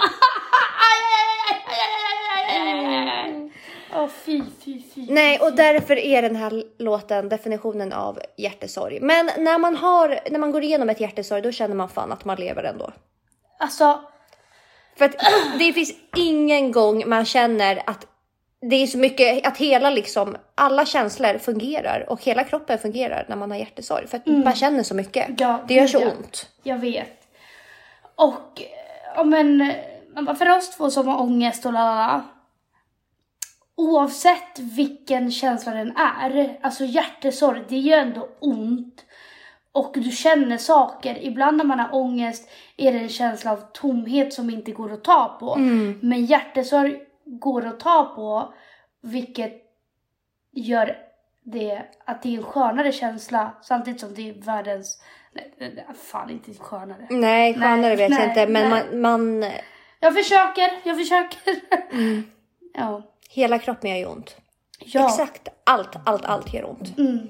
Oh, 3.94 4.08
fy, 4.08 4.42
fy, 4.64 4.82
fy, 4.94 5.06
Nej, 5.08 5.38
och 5.38 5.52
därför 5.52 5.96
är 5.96 6.22
den 6.22 6.36
här 6.36 6.64
låten 6.78 7.28
definitionen 7.28 7.92
av 7.92 8.20
hjärtesorg. 8.36 9.00
Men 9.00 9.30
när 9.38 9.58
man, 9.58 9.76
har, 9.76 10.20
när 10.30 10.38
man 10.38 10.52
går 10.52 10.62
igenom 10.62 10.90
ett 10.90 11.00
hjärtesorg, 11.00 11.42
då 11.42 11.52
känner 11.52 11.74
man 11.74 11.88
fan 11.88 12.12
att 12.12 12.24
man 12.24 12.36
lever 12.36 12.64
ändå. 12.64 12.92
Alltså. 13.58 14.00
För 14.98 15.04
att 15.04 15.14
det 15.58 15.72
finns 15.72 15.94
ingen 16.16 16.72
gång 16.72 17.08
man 17.08 17.24
känner 17.24 17.82
att 17.86 18.06
det 18.60 18.76
är 18.76 18.86
så 18.86 18.98
mycket, 18.98 19.46
att 19.46 19.56
hela 19.56 19.90
liksom, 19.90 20.36
alla 20.54 20.86
känslor 20.86 21.38
fungerar 21.38 22.06
och 22.08 22.22
hela 22.22 22.44
kroppen 22.44 22.78
fungerar 22.78 23.26
när 23.28 23.36
man 23.36 23.50
har 23.50 23.58
hjärtesorg. 23.58 24.06
För 24.06 24.16
att 24.16 24.26
man 24.26 24.54
känner 24.54 24.82
så 24.82 24.94
mycket. 24.94 25.26
Mm. 25.26 25.36
Ja, 25.38 25.60
det 25.68 25.74
gör 25.74 25.86
så 25.86 26.00
ja. 26.00 26.10
ont. 26.10 26.48
Jag 26.62 26.78
vet. 26.78 27.28
Och, 28.14 28.62
man 30.14 30.24
bara, 30.24 30.36
för 30.36 30.56
oss 30.56 30.70
två 30.70 30.90
som 30.90 31.08
har 31.08 31.20
ångest 31.20 31.66
och 31.66 31.72
lalala. 31.72 32.24
Oavsett 33.74 34.58
vilken 34.58 35.30
känsla 35.30 35.72
den 35.72 35.96
är, 35.96 36.58
alltså 36.62 36.84
hjärtesorg, 36.84 37.64
det 37.68 37.78
gör 37.78 37.98
ändå 37.98 38.28
ont. 38.38 39.04
Och 39.72 39.92
du 39.94 40.10
känner 40.10 40.58
saker. 40.58 41.18
Ibland 41.22 41.56
när 41.56 41.64
man 41.64 41.78
har 41.78 41.94
ångest 41.94 42.50
är 42.76 42.92
det 42.92 42.98
en 42.98 43.08
känsla 43.08 43.52
av 43.52 43.60
tomhet 43.72 44.34
som 44.34 44.50
inte 44.50 44.72
går 44.72 44.92
att 44.92 45.04
ta 45.04 45.36
på. 45.40 45.56
Men 46.00 46.26
hjärtesorg 46.26 47.00
går 47.38 47.66
att 47.66 47.80
ta 47.80 48.12
på, 48.14 48.54
vilket 49.02 49.52
gör 50.52 50.96
det 51.42 51.82
att 52.04 52.22
det 52.22 52.28
är 52.34 52.38
en 52.38 52.42
skönare 52.42 52.92
känsla 52.92 53.52
samtidigt 53.62 54.00
som 54.00 54.14
det 54.14 54.28
är 54.28 54.34
världens... 54.34 55.02
Nej, 55.58 55.86
fan 56.02 56.30
inte 56.30 56.54
skönare. 56.54 57.06
Nej, 57.10 57.54
skönare 57.54 57.76
Nej, 57.80 57.96
vet 57.96 58.10
jag 58.10 58.18
nej, 58.18 58.28
inte. 58.28 58.46
Men 58.46 58.70
man, 58.70 59.00
man, 59.00 59.50
Jag 60.00 60.14
försöker, 60.14 60.70
jag 60.84 60.96
försöker. 60.98 61.40
Ja. 62.74 63.02
hela 63.30 63.58
kroppen 63.58 63.90
gör 63.90 63.96
ju 63.96 64.06
ont. 64.06 64.36
ja. 64.78 65.06
Exakt 65.06 65.48
allt, 65.64 65.96
allt, 66.04 66.24
allt 66.24 66.54
gör 66.54 66.70
ont. 66.70 66.98
Mm. 66.98 67.28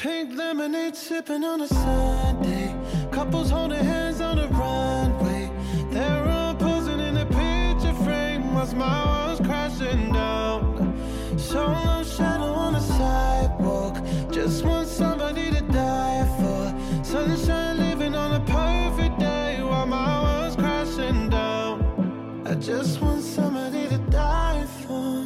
Pink 0.00 0.36
lemonade 0.36 0.94
sipping 0.94 1.42
on 1.42 1.60
a 1.60 1.66
Sunday. 1.66 2.72
Couples 3.10 3.50
holding 3.50 3.84
hands 3.84 4.20
on 4.20 4.36
the 4.36 4.46
runway. 4.46 5.50
They're 5.90 6.28
all 6.28 6.54
posing 6.54 7.00
in 7.00 7.16
a 7.16 7.26
picture 7.26 7.92
frame 8.04 8.54
whilst 8.54 8.76
my 8.76 9.04
walls 9.04 9.40
crashing 9.40 10.12
down. 10.12 10.94
Solo 11.36 12.04
shadow 12.04 12.52
on 12.64 12.74
the 12.74 12.80
sidewalk. 12.80 13.96
Just 14.30 14.64
want 14.64 14.86
somebody 14.86 15.50
to 15.50 15.62
die 15.62 16.24
for. 16.38 17.04
Sunshine 17.04 17.78
living 17.78 18.14
on 18.14 18.40
a 18.40 18.44
perfect 18.46 19.18
day 19.18 19.60
while 19.64 19.86
my 19.86 20.22
walls 20.22 20.54
crashing 20.54 21.28
down. 21.28 22.44
I 22.46 22.54
just 22.54 23.00
want 23.00 23.22
somebody 23.24 23.88
to 23.88 23.98
die 23.98 24.64
for. 24.86 25.24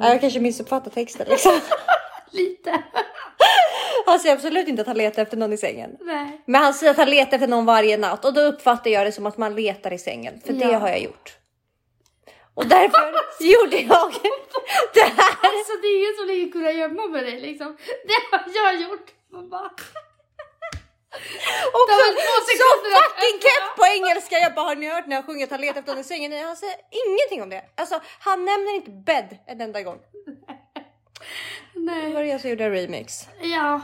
Jag 0.00 0.20
kanske 0.20 0.40
missuppfattar 0.40 0.90
texten 0.90 1.26
liksom. 1.28 1.52
Lite. 2.32 2.82
Han 4.06 4.20
säger 4.20 4.34
absolut 4.34 4.68
inte 4.68 4.82
att 4.82 4.88
han 4.88 4.96
letar 4.96 5.22
efter 5.22 5.36
någon 5.36 5.52
i 5.52 5.56
sängen. 5.56 5.96
Nej. 6.00 6.40
Men 6.46 6.62
han 6.62 6.74
säger 6.74 6.90
att 6.90 6.96
han 6.96 7.10
letar 7.10 7.34
efter 7.36 7.48
någon 7.48 7.66
varje 7.66 7.96
natt 7.96 8.24
och 8.24 8.34
då 8.34 8.40
uppfattar 8.40 8.90
jag 8.90 9.06
det 9.06 9.12
som 9.12 9.26
att 9.26 9.36
man 9.38 9.54
letar 9.54 9.92
i 9.92 9.98
sängen. 9.98 10.40
För 10.46 10.52
det 10.52 10.64
Ja. 10.64 10.78
har 10.78 10.88
jag 10.88 11.00
gjort. 11.02 11.36
Och 12.54 12.66
därför 12.66 13.00
gjorde 13.40 13.76
jag 13.76 14.12
det 14.94 15.00
här. 15.00 15.36
Alltså 15.42 15.72
det 15.82 15.88
är 15.88 15.98
ingen 15.98 16.14
som 16.18 16.26
ligger 16.26 16.52
kunna 16.52 16.72
gömma 16.72 17.06
med 17.06 17.24
dig 17.24 17.40
liksom. 17.40 17.76
Det 18.06 18.36
har 18.36 18.72
jag 18.72 18.80
gjort. 18.82 19.10
Och 21.74 21.84
Det 21.88 21.94
så, 22.60 22.68
fucking 22.98 23.40
keff 23.40 23.76
på 23.76 23.84
engelska. 23.96 24.38
Jag 24.38 24.54
bara 24.54 24.64
har 24.66 24.74
ni 24.74 24.88
hört 24.88 25.06
när 25.06 25.16
jag 25.16 25.26
sjunger 25.26 25.44
att 25.44 25.50
han 25.50 25.60
letar 25.60 25.78
efter 25.78 25.92
någon 25.92 26.00
i 26.00 26.04
sängen? 26.04 26.30
Nej, 26.30 26.42
han 26.42 26.56
säger 26.56 26.76
ingenting 27.04 27.42
om 27.42 27.48
det. 27.50 27.64
Alltså 27.74 28.00
han 28.20 28.44
nämner 28.44 28.74
inte 28.74 28.90
bed 28.90 29.38
en 29.46 29.60
enda 29.60 29.82
gång. 29.82 29.98
Det 31.86 32.14
var 32.14 32.20
Nej. 32.20 32.28
jag 32.28 32.40
som 32.40 32.50
gjorde 32.50 32.64
en 32.64 32.72
remix. 32.72 33.28
Ja. 33.54 33.80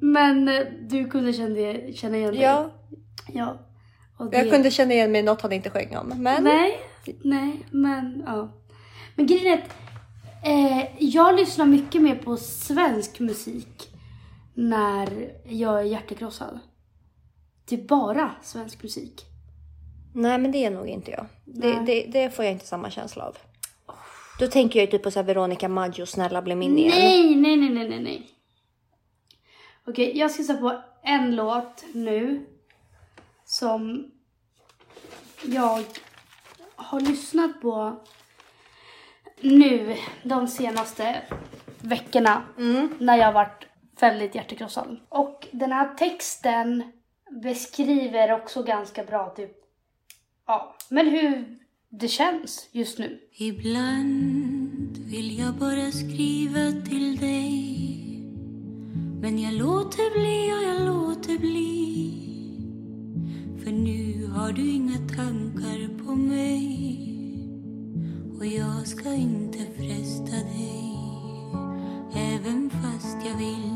Men 0.00 0.48
eh, 0.48 0.66
du 0.80 1.10
kunde 1.10 1.32
känna, 1.32 1.54
det- 1.54 1.96
känna 1.96 2.16
igen 2.16 2.32
dig? 2.32 2.42
Ja, 2.42 2.70
ja. 3.32 3.56
Det- 4.30 4.36
jag 4.36 4.50
kunde 4.50 4.70
känna 4.70 4.92
igen 4.94 5.12
mig 5.12 5.20
i 5.20 5.24
något 5.24 5.42
han 5.42 5.52
inte 5.52 5.70
sjöng 5.70 5.96
om. 5.96 6.08
Men 6.08 6.44
Nej, 6.44 6.78
nej, 7.24 7.66
men 7.70 8.22
ja. 8.26 8.52
Men 9.16 9.26
grejen 9.26 9.58
är 9.58 9.62
att 9.62 9.70
eh, 10.46 10.88
jag 10.98 11.36
lyssnar 11.36 11.66
mycket 11.66 12.02
mer 12.02 12.14
på 12.16 12.36
svensk 12.36 13.20
musik 13.20 13.88
när 14.54 15.32
jag 15.44 15.80
är 15.80 15.84
hjärtekrossad. 15.84 16.58
Det 17.68 17.74
är 17.82 17.86
bara 17.88 18.30
svensk 18.42 18.82
musik. 18.82 19.24
Nej, 20.14 20.38
men 20.38 20.52
det 20.52 20.64
är 20.64 20.70
nog 20.70 20.88
inte 20.88 21.10
jag. 21.10 21.26
Det, 21.44 21.68
Nej. 21.68 21.86
det, 21.86 22.20
det 22.20 22.30
får 22.30 22.44
jag 22.44 22.52
inte 22.52 22.66
samma 22.66 22.90
känsla 22.90 23.24
av. 23.24 23.36
Då 24.38 24.46
tänker 24.46 24.78
jag 24.78 24.86
ju 24.86 24.90
typ 24.90 25.02
på 25.02 25.10
så 25.10 25.18
här 25.18 25.26
Veronica 25.26 25.68
Maggio, 25.68 26.06
Snälla 26.06 26.42
bli 26.42 26.54
min 26.54 26.78
igen. 26.78 26.90
Nej, 26.90 27.36
nej, 27.36 27.56
nej, 27.56 27.70
nej, 27.70 27.88
nej, 27.88 28.00
nej. 28.00 28.30
Okej, 29.86 30.18
jag 30.18 30.30
ska 30.30 30.42
sätta 30.42 30.60
på 30.60 30.82
en 31.02 31.36
låt 31.36 31.84
nu 31.92 32.46
som 33.44 34.10
jag 35.44 35.84
har 36.76 37.00
lyssnat 37.00 37.60
på 37.60 38.04
nu 39.40 39.96
de 40.22 40.48
senaste 40.48 41.22
veckorna 41.80 42.42
när 42.98 43.16
jag 43.16 43.26
har 43.26 43.32
varit 43.32 43.66
väldigt 44.00 44.34
hjärtekrossad. 44.34 45.00
Och 45.08 45.48
den 45.50 45.72
här 45.72 45.94
texten 45.94 46.92
beskriver 47.42 48.32
också 48.32 48.62
ganska 48.62 49.04
bra 49.04 49.30
typ, 49.30 49.52
ja, 50.46 50.76
men 50.90 51.06
hur 51.06 51.58
det 51.94 52.08
känns 52.08 52.68
just 52.72 52.98
nu. 52.98 53.18
Ibland 53.32 54.98
vill 54.98 55.38
jag 55.38 55.54
bara 55.54 55.92
skriva 55.92 56.72
till 56.88 57.16
dig. 57.16 57.78
Men 59.20 59.38
jag 59.38 59.54
låter 59.54 60.10
bli 60.20 60.52
och 60.52 60.62
jag 60.68 60.86
låter 60.86 61.38
bli. 61.38 62.12
För 63.64 63.70
nu 63.70 64.26
har 64.26 64.52
du 64.52 64.70
inga 64.70 64.98
tankar 64.98 66.04
på 66.04 66.14
mig. 66.14 66.98
Och 68.38 68.46
jag 68.46 68.86
ska 68.86 69.12
inte 69.14 69.58
fresta 69.58 70.36
dig. 70.36 70.96
Även 72.14 72.70
fast 72.70 73.16
jag 73.26 73.36
vill 73.38 73.71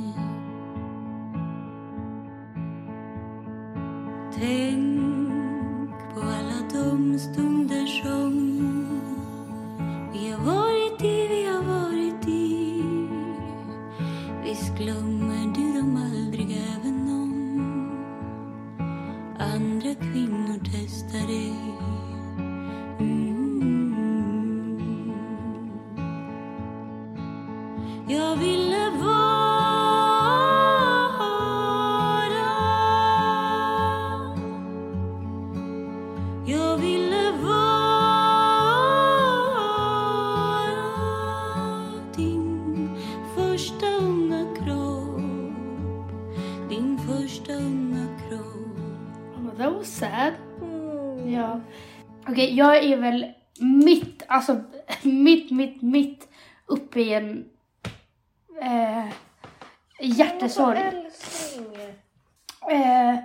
jag 52.56 52.84
är 52.84 52.96
väl 52.96 53.32
mitt, 53.60 54.22
alltså 54.26 54.60
mitt, 55.02 55.50
mitt, 55.50 55.82
mitt 55.82 56.28
uppe 56.66 57.00
i 57.00 57.14
en 57.14 57.50
eh, 58.60 59.06
hjärtesorg. 60.00 60.78
Eh, 62.70 63.18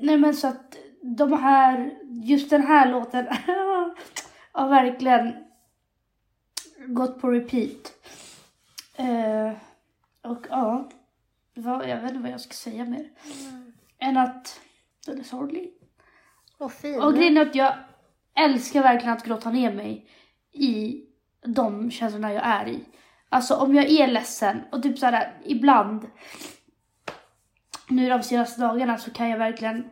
nej 0.00 0.16
men 0.16 0.34
så 0.34 0.46
att 0.46 0.76
de 1.02 1.32
här, 1.32 1.98
just 2.22 2.50
den 2.50 2.66
här 2.66 2.90
låten 2.90 3.26
har 4.52 4.68
verkligen 4.68 5.34
gått 6.86 7.20
på 7.20 7.30
repeat. 7.30 7.92
Eh, 8.96 9.52
och 10.22 10.46
ja, 10.50 10.90
vad, 11.54 11.88
jag 11.88 11.96
vet 11.96 12.10
inte 12.10 12.22
vad 12.22 12.30
jag 12.30 12.40
ska 12.40 12.52
säga 12.52 12.84
mer. 12.84 13.10
Än 13.98 14.16
att 14.16 14.60
den 15.06 15.18
är 15.18 15.24
sorglig. 15.24 15.72
Vad 16.58 16.72
fin. 16.72 17.02
Och 17.02 17.14
grejen 17.14 17.38
att 17.38 17.54
jag 17.54 17.74
älskar 18.36 18.82
verkligen 18.82 19.16
att 19.16 19.24
gråta 19.24 19.50
ner 19.50 19.72
mig 19.74 20.06
i 20.52 21.04
de 21.46 21.90
känslorna 21.90 22.32
jag 22.32 22.46
är 22.46 22.68
i. 22.68 22.84
Alltså 23.28 23.54
om 23.54 23.74
jag 23.74 23.90
är 23.90 24.06
ledsen 24.06 24.62
och 24.72 24.82
typ 24.82 24.98
såhär 24.98 25.32
ibland 25.44 26.06
nu 27.88 28.08
de 28.08 28.22
senaste 28.22 28.60
dagarna 28.60 28.98
så 28.98 29.10
kan 29.10 29.28
jag 29.28 29.38
verkligen 29.38 29.90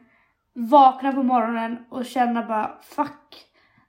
vakna 0.53 1.13
på 1.13 1.23
morgonen 1.23 1.79
och 1.91 2.07
känna 2.07 2.43
bara 2.43 2.79
fuck. 2.83 3.47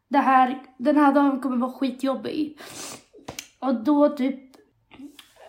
Det 0.08 0.18
här, 0.18 0.64
den 0.78 0.96
här 0.96 1.14
dagen 1.14 1.42
kommer 1.42 1.58
vara 1.58 1.72
skitjobbig. 1.72 2.60
Och 3.60 3.84
då 3.84 4.10
typ 4.10 4.56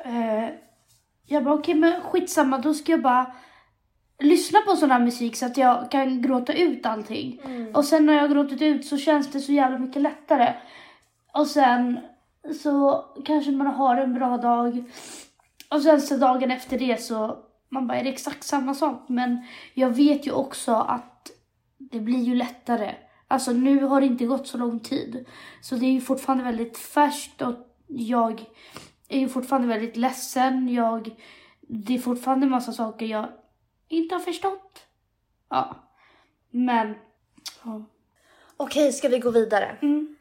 eh, 0.04 0.48
jag 1.26 1.44
bara 1.44 1.54
okej 1.54 1.74
men 1.74 2.00
skitsamma 2.02 2.58
då 2.58 2.74
ska 2.74 2.92
jag 2.92 3.02
bara 3.02 3.34
lyssna 4.18 4.60
på 4.60 4.76
sån 4.76 4.90
här 4.90 5.00
musik 5.00 5.36
så 5.36 5.46
att 5.46 5.56
jag 5.56 5.90
kan 5.90 6.22
gråta 6.22 6.52
ut 6.52 6.86
allting. 6.86 7.40
Och 7.74 7.84
sen 7.84 8.06
när 8.06 8.12
jag 8.12 8.20
har 8.20 8.28
gråtit 8.28 8.62
ut 8.62 8.86
så 8.86 8.98
känns 8.98 9.32
det 9.32 9.40
så 9.40 9.52
jävla 9.52 9.78
mycket 9.78 10.02
lättare. 10.02 10.54
Och 11.32 11.46
sen 11.46 12.00
så 12.62 13.04
kanske 13.24 13.50
man 13.50 13.66
har 13.66 13.96
en 13.96 14.14
bra 14.14 14.36
dag. 14.36 14.84
Och 15.70 15.82
sen 15.82 16.00
så 16.00 16.16
dagen 16.16 16.50
efter 16.50 16.78
det 16.78 17.02
så 17.02 17.38
man 17.68 17.86
bara 17.86 17.98
är 17.98 18.04
det 18.04 18.10
exakt 18.10 18.44
samma 18.44 18.74
sak. 18.74 19.08
Men 19.08 19.46
jag 19.74 19.90
vet 19.90 20.26
ju 20.26 20.32
också 20.32 20.72
att 20.74 21.30
det 21.78 22.00
blir 22.00 22.22
ju 22.22 22.34
lättare. 22.34 22.94
Alltså 23.28 23.52
nu 23.52 23.84
har 23.84 24.00
det 24.00 24.06
inte 24.06 24.26
gått 24.26 24.46
så 24.46 24.58
lång 24.58 24.80
tid. 24.80 25.26
Så 25.60 25.74
det 25.74 25.86
är 25.86 25.92
ju 25.92 26.00
fortfarande 26.00 26.44
väldigt 26.44 26.78
färskt 26.78 27.42
och 27.42 27.54
jag 27.86 28.44
är 29.08 29.18
ju 29.18 29.28
fortfarande 29.28 29.68
väldigt 29.68 29.96
ledsen. 29.96 30.68
Jag, 30.68 31.10
det 31.60 31.94
är 31.94 31.98
fortfarande 31.98 32.46
massa 32.46 32.72
saker 32.72 33.06
jag 33.06 33.28
inte 33.88 34.14
har 34.14 34.20
förstått. 34.20 34.86
Ja. 35.48 35.76
Men, 36.50 36.94
ja. 37.64 37.84
Okej, 38.56 38.92
ska 38.92 39.08
vi 39.08 39.18
gå 39.18 39.30
vidare? 39.30 39.78
Mm. 39.82 40.16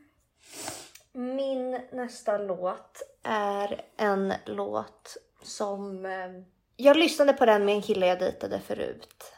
Min 1.13 1.71
nästa 1.91 2.37
låt 2.37 3.01
är 3.23 3.81
en 3.97 4.33
låt 4.45 5.17
som... 5.43 6.05
eh, 6.05 6.29
Jag 6.75 6.97
lyssnade 6.97 7.33
på 7.33 7.45
den 7.45 7.65
med 7.65 7.75
en 7.75 7.81
kille 7.81 8.07
jag 8.07 8.19
dejtade 8.19 8.59
förut. 8.59 9.33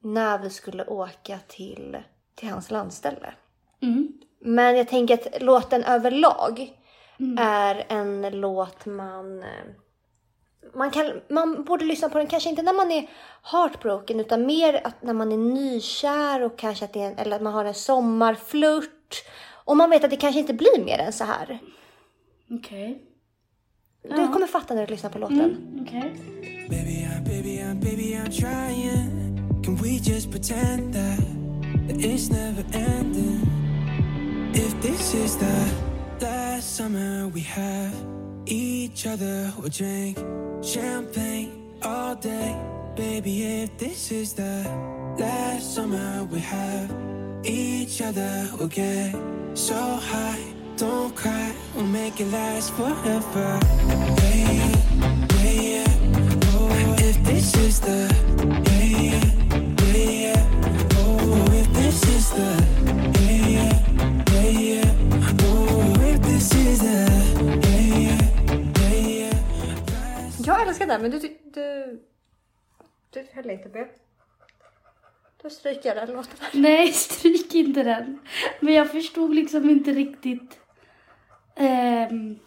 När 0.00 0.38
vi 0.38 0.50
skulle 0.50 0.86
åka 0.86 1.38
till, 1.48 1.96
till 2.34 2.48
hans 2.50 2.70
landställe. 2.70 3.34
Mm. 3.82 4.12
Men 4.40 4.76
jag 4.76 4.88
tänker 4.88 5.14
att 5.14 5.42
låten 5.42 5.84
överlag 5.84 6.78
är 7.38 7.84
en 7.88 8.40
låt 8.40 8.86
man... 8.86 9.44
Man, 10.74 10.90
kan, 10.90 11.20
man 11.28 11.64
borde 11.64 11.84
lyssna 11.84 12.08
på 12.08 12.18
den 12.18 12.26
kanske 12.26 12.48
inte 12.48 12.62
när 12.62 12.72
man 12.72 12.90
är 12.90 13.08
heartbroken 13.42 14.20
utan 14.20 14.46
mer 14.46 14.80
att 14.84 15.02
när 15.02 15.12
man 15.12 15.32
är 15.32 15.36
nykär 15.36 16.42
och 16.42 16.58
kanske 16.58 16.84
att 16.84 16.92
det 16.92 17.02
är 17.02 17.06
en, 17.06 17.18
eller 17.18 17.36
att 17.36 17.42
man 17.42 17.52
har 17.52 17.64
en 17.64 17.74
sommarflört 17.74 18.92
Och 19.66 19.76
man 19.76 19.90
vet 19.90 20.04
att 20.04 20.10
det 20.10 20.16
kanske 20.16 20.40
inte 20.40 20.54
blir 20.54 20.84
mer 20.84 20.98
än 20.98 21.12
så 21.12 21.24
här. 21.24 21.58
Okej. 22.50 23.02
Du 24.02 24.28
kommer 24.28 24.46
fatta 24.46 24.74
när 24.74 24.86
du 24.86 24.92
lyssnar 24.92 25.10
på 25.10 25.18
låten. 25.18 25.78
Okej. 25.82 26.12
Baby, 26.70 27.06
I'm, 27.06 27.24
baby, 27.24 27.58
I'm, 27.58 27.80
baby, 27.80 28.14
I'm 28.14 28.30
trying. 28.30 29.64
Can 29.64 29.76
we 29.76 29.88
just 29.88 30.30
pretend 30.30 30.94
that, 30.94 31.18
that 31.88 32.04
it's 32.04 32.30
never 32.30 32.64
ending? 32.72 33.40
If 34.54 34.82
this 34.82 35.14
is 35.14 35.36
the 35.36 36.26
last 36.26 36.76
summer 36.76 37.30
we 37.34 37.40
have 37.40 38.15
each 38.46 39.06
other, 39.06 39.52
we'll 39.58 39.68
drink 39.68 40.18
champagne 40.62 41.72
all 41.82 42.14
day. 42.14 42.56
Baby, 42.94 43.62
if 43.62 43.76
this 43.76 44.10
is 44.10 44.32
the 44.32 44.64
last 45.18 45.74
summer 45.74 46.24
we 46.30 46.38
have 46.40 46.90
each 47.44 48.00
other, 48.00 48.48
we'll 48.58 48.68
get 48.68 49.14
so 49.54 49.74
high. 49.74 50.42
Don't 50.76 51.14
cry, 51.14 51.54
we'll 51.74 51.86
make 51.86 52.20
it 52.20 52.30
last 52.30 52.72
forever. 52.74 53.58
Yeah, 54.22 54.76
yeah, 55.42 55.60
yeah. 55.60 55.84
Oh, 56.54 56.96
if 56.98 57.22
this 57.24 57.54
is 57.56 57.80
the 57.80 58.14
yeah, 58.70 59.00
yeah, 59.00 59.24
yeah, 59.92 60.10
yeah. 60.24 60.90
Oh, 60.96 61.52
if 61.52 61.72
this 61.72 62.02
is 62.08 62.30
the 62.30 63.05
Jag 70.46 70.68
älskar 70.68 70.86
den 70.86 71.02
men 71.02 71.10
du, 71.10 71.18
ty- 71.20 71.36
du, 71.44 72.00
du 73.10 73.26
höll 73.32 73.50
inte 73.50 73.68
med. 73.68 73.88
Då 75.42 75.50
stryker 75.50 75.88
jag 75.94 76.08
den 76.08 76.16
låten. 76.16 76.36
Nej, 76.52 76.92
stryk 76.92 77.54
inte 77.54 77.82
den. 77.82 78.18
Men 78.60 78.74
jag 78.74 78.90
förstod 78.90 79.34
liksom 79.34 79.70
inte 79.70 79.90
riktigt. 79.92 80.58
ehm, 81.56 82.38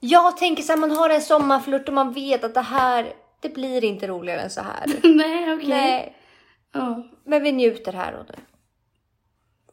Jag 0.00 0.36
tänker 0.36 0.62
så 0.62 0.72
här, 0.72 0.78
man 0.80 0.90
har 0.90 1.10
en 1.10 1.22
sommarflört 1.22 1.88
och 1.88 1.94
man 1.94 2.12
vet 2.12 2.44
att 2.44 2.54
det 2.54 2.60
här, 2.60 3.12
det 3.40 3.48
blir 3.48 3.84
inte 3.84 4.06
roligare 4.06 4.40
än 4.40 4.50
så 4.50 4.60
här. 4.60 4.84
nej, 5.16 5.54
okej. 5.54 5.68
Nej, 5.68 6.16
Ja, 6.72 7.08
men 7.24 7.42
vi 7.42 7.52
njuter 7.52 7.92
här 7.92 8.14
och 8.14 8.26
nu. 8.28 8.34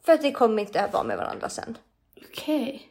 För 0.04 0.12
att 0.12 0.24
vi 0.24 0.32
kommer 0.32 0.62
inte 0.62 0.84
att 0.84 0.92
vara 0.92 1.04
med 1.04 1.16
varandra 1.16 1.48
sen. 1.48 1.78
okej. 2.30 2.88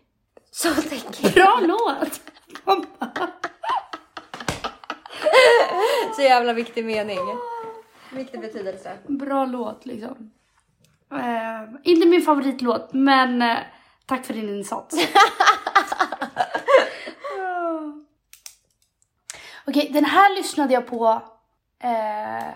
Så 0.51 0.73
tänker 0.73 1.23
jag. 1.23 1.33
Bra 1.33 1.59
låt! 1.61 2.21
Så 6.15 6.21
jävla 6.21 6.53
viktig 6.53 6.85
mening. 6.85 7.19
Viktig 8.11 8.41
betydelse. 8.41 8.97
Bra 9.07 9.45
låt 9.45 9.85
liksom. 9.85 10.31
Eh, 11.11 11.63
inte 11.83 12.07
min 12.07 12.21
favoritlåt, 12.21 12.93
men 12.93 13.41
eh, 13.41 13.57
tack 14.05 14.25
för 14.25 14.33
din 14.33 14.49
insats. 14.49 14.95
Okej, 19.67 19.89
den 19.93 20.05
här 20.05 20.35
lyssnade 20.35 20.73
jag 20.73 20.87
på. 20.87 21.21
Eh, 21.79 22.53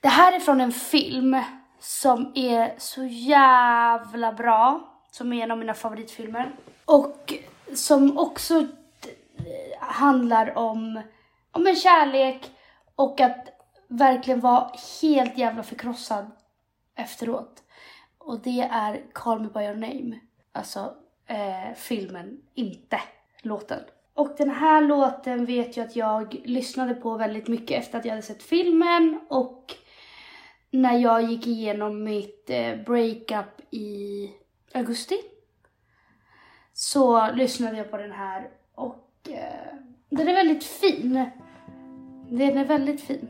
det 0.00 0.08
här 0.08 0.32
är 0.32 0.40
från 0.40 0.60
en 0.60 0.72
film 0.72 1.36
som 1.80 2.32
är 2.34 2.74
så 2.78 3.04
jävla 3.04 4.32
bra. 4.32 4.94
Som 5.10 5.32
är 5.32 5.44
en 5.44 5.50
av 5.50 5.58
mina 5.58 5.74
favoritfilmer. 5.74 6.52
Och 6.84 7.34
som 7.74 8.18
också 8.18 8.66
handlar 9.80 10.58
om, 10.58 11.02
om 11.58 11.66
en 11.66 11.76
kärlek 11.76 12.50
och 12.94 13.20
att 13.20 13.48
verkligen 13.88 14.40
vara 14.40 14.70
helt 15.02 15.38
jävla 15.38 15.62
förkrossad 15.62 16.30
efteråt. 16.96 17.62
Och 18.18 18.40
det 18.40 18.60
är 18.60 19.02
Call 19.12 19.40
Me 19.40 19.48
By 19.54 19.60
Your 19.60 19.74
Name. 19.74 20.20
Alltså 20.52 20.94
eh, 21.26 21.74
filmen, 21.76 22.40
inte 22.54 23.00
låten. 23.42 23.80
Och 24.14 24.34
den 24.38 24.50
här 24.50 24.80
låten 24.80 25.44
vet 25.44 25.76
jag 25.76 25.86
att 25.86 25.96
jag 25.96 26.42
lyssnade 26.44 26.94
på 26.94 27.16
väldigt 27.16 27.48
mycket 27.48 27.78
efter 27.78 27.98
att 27.98 28.04
jag 28.04 28.12
hade 28.12 28.22
sett 28.22 28.42
filmen 28.42 29.20
och 29.28 29.74
när 30.70 30.98
jag 30.98 31.22
gick 31.22 31.46
igenom 31.46 32.04
mitt 32.04 32.50
eh, 32.50 32.76
breakup 32.76 33.60
i 33.70 34.30
augusti 34.74 35.18
så 36.72 37.32
lyssnade 37.32 37.76
jag 37.76 37.90
på 37.90 37.96
den 37.96 38.12
här 38.12 38.50
och 38.74 39.28
eh, 39.28 39.74
den 40.10 40.28
är 40.28 40.34
väldigt 40.34 40.64
fin. 40.64 41.30
Den 42.30 42.58
är 42.58 42.64
väldigt 42.64 43.00
fin. 43.00 43.28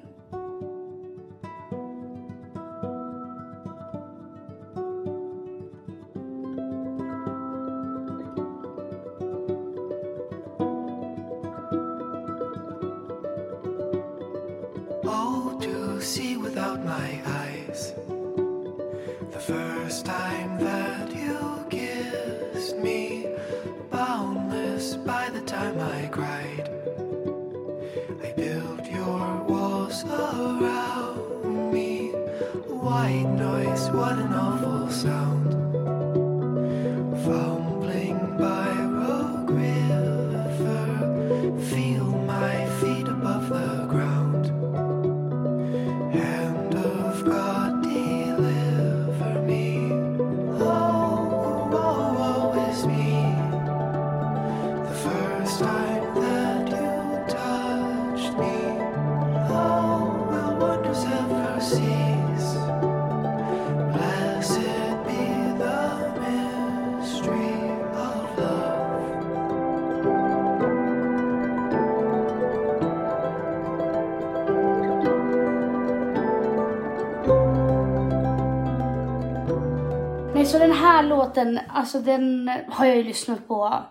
Så 80.48 80.58
den 80.58 80.72
här 80.72 81.02
låten, 81.02 81.60
alltså 81.68 82.00
den 82.00 82.50
har 82.68 82.86
jag 82.86 82.96
ju 82.96 83.02
lyssnat 83.02 83.48
på 83.48 83.82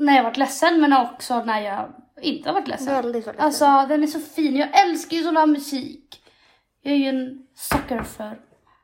när 0.00 0.16
jag 0.16 0.22
varit 0.24 0.36
ledsen 0.36 0.80
men 0.80 0.92
också 0.92 1.44
när 1.44 1.60
jag 1.60 1.88
inte 2.22 2.48
har 2.48 2.54
varit 2.54 2.68
ledsen. 2.68 2.86
Väldigt, 2.94 3.26
väldigt 3.26 3.42
Alltså 3.42 3.86
den 3.88 4.02
är 4.02 4.06
så 4.06 4.20
fin. 4.20 4.56
Jag 4.56 4.82
älskar 4.82 5.16
ju 5.16 5.22
sån 5.22 5.36
här 5.36 5.46
musik. 5.46 6.22
Jag 6.82 6.92
är 6.94 6.98
ju 6.98 7.08
en 7.08 7.46
sucker 7.54 8.02
för 8.02 8.38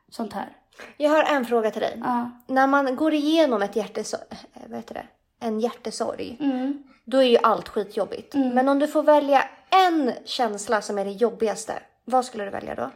sånt 0.09 0.33
här. 0.33 0.49
Jag 0.97 1.09
har 1.09 1.23
en 1.23 1.45
fråga 1.45 1.71
till 1.71 1.81
dig. 1.81 2.01
Ja. 2.03 2.31
När 2.47 2.67
man 2.67 2.95
går 2.95 3.13
igenom 3.13 3.61
ett 3.61 3.75
hjärtesorg, 3.75 4.21
vad 4.67 4.77
heter 4.77 4.93
det? 4.93 5.05
en 5.39 5.59
hjärtesorg, 5.59 6.37
Mm. 6.39 6.83
då 7.05 7.17
är 7.17 7.27
ju 7.27 7.37
allt 7.43 7.69
skitjobbigt. 7.69 8.33
Men 8.35 8.69
om 8.69 8.79
du 8.79 8.87
får 8.87 9.03
välja 9.03 9.43
en 9.87 10.11
känsla 10.25 10.81
som 10.81 10.97
är 10.97 11.05
det 11.05 11.11
jobbigaste, 11.11 11.73
vad 12.05 12.25
skulle 12.25 12.43
du 12.45 12.49
välja 12.49 12.75
då? 12.75 12.91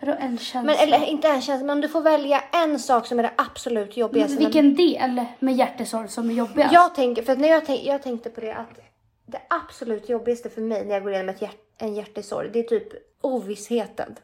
Vadå 0.00 0.16
en 0.20 0.38
känsla? 0.38 0.62
Men, 0.62 0.76
eller 0.76 1.04
inte 1.04 1.28
en 1.28 1.42
känsla, 1.42 1.66
men 1.66 1.76
om 1.76 1.80
du 1.80 1.88
får 1.88 2.00
välja 2.00 2.40
en 2.52 2.78
sak 2.78 3.06
som 3.06 3.18
är 3.18 3.22
det 3.22 3.32
absolut 3.36 3.96
jobbigaste. 3.96 4.36
Vilken 4.36 4.74
del 4.74 5.24
med 5.38 5.56
hjärtesorg 5.56 6.08
som 6.08 6.30
är 6.30 6.34
jobbigast? 6.34 6.72
Jag 6.72 6.94
tänker, 6.94 7.22
för 7.22 7.36
när 7.36 7.48
jag, 7.48 7.66
tänk, 7.66 7.84
jag 7.84 8.02
tänkte 8.02 8.30
på 8.30 8.40
det 8.40 8.52
att 8.52 8.80
det 9.26 9.40
absolut 9.48 10.08
jobbigaste 10.08 10.50
för 10.50 10.60
mig 10.60 10.84
när 10.84 10.94
jag 10.94 11.02
går 11.02 11.12
igenom 11.12 11.28
ett 11.34 11.42
hjärt, 11.42 11.56
en 11.78 11.94
hjärtesorg, 11.94 12.50
det 12.52 12.58
är 12.58 12.62
typ 12.62 12.88
ovissheten. 13.20 14.16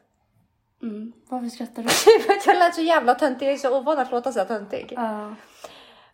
Mm. 0.82 1.12
Varför 1.28 1.48
skrattar 1.48 1.82
du? 1.82 1.88
För 2.22 2.32
att 2.32 2.46
jag 2.46 2.58
lät 2.58 2.74
så 2.74 2.82
jävla 2.82 3.14
töntig, 3.14 3.46
jag 3.46 3.52
är 3.52 3.58
så 3.58 3.78
ovan 3.78 3.98
att 3.98 4.10
låta 4.10 4.32
så 4.32 4.44
töntig. 4.44 4.92
Ja. 4.96 5.34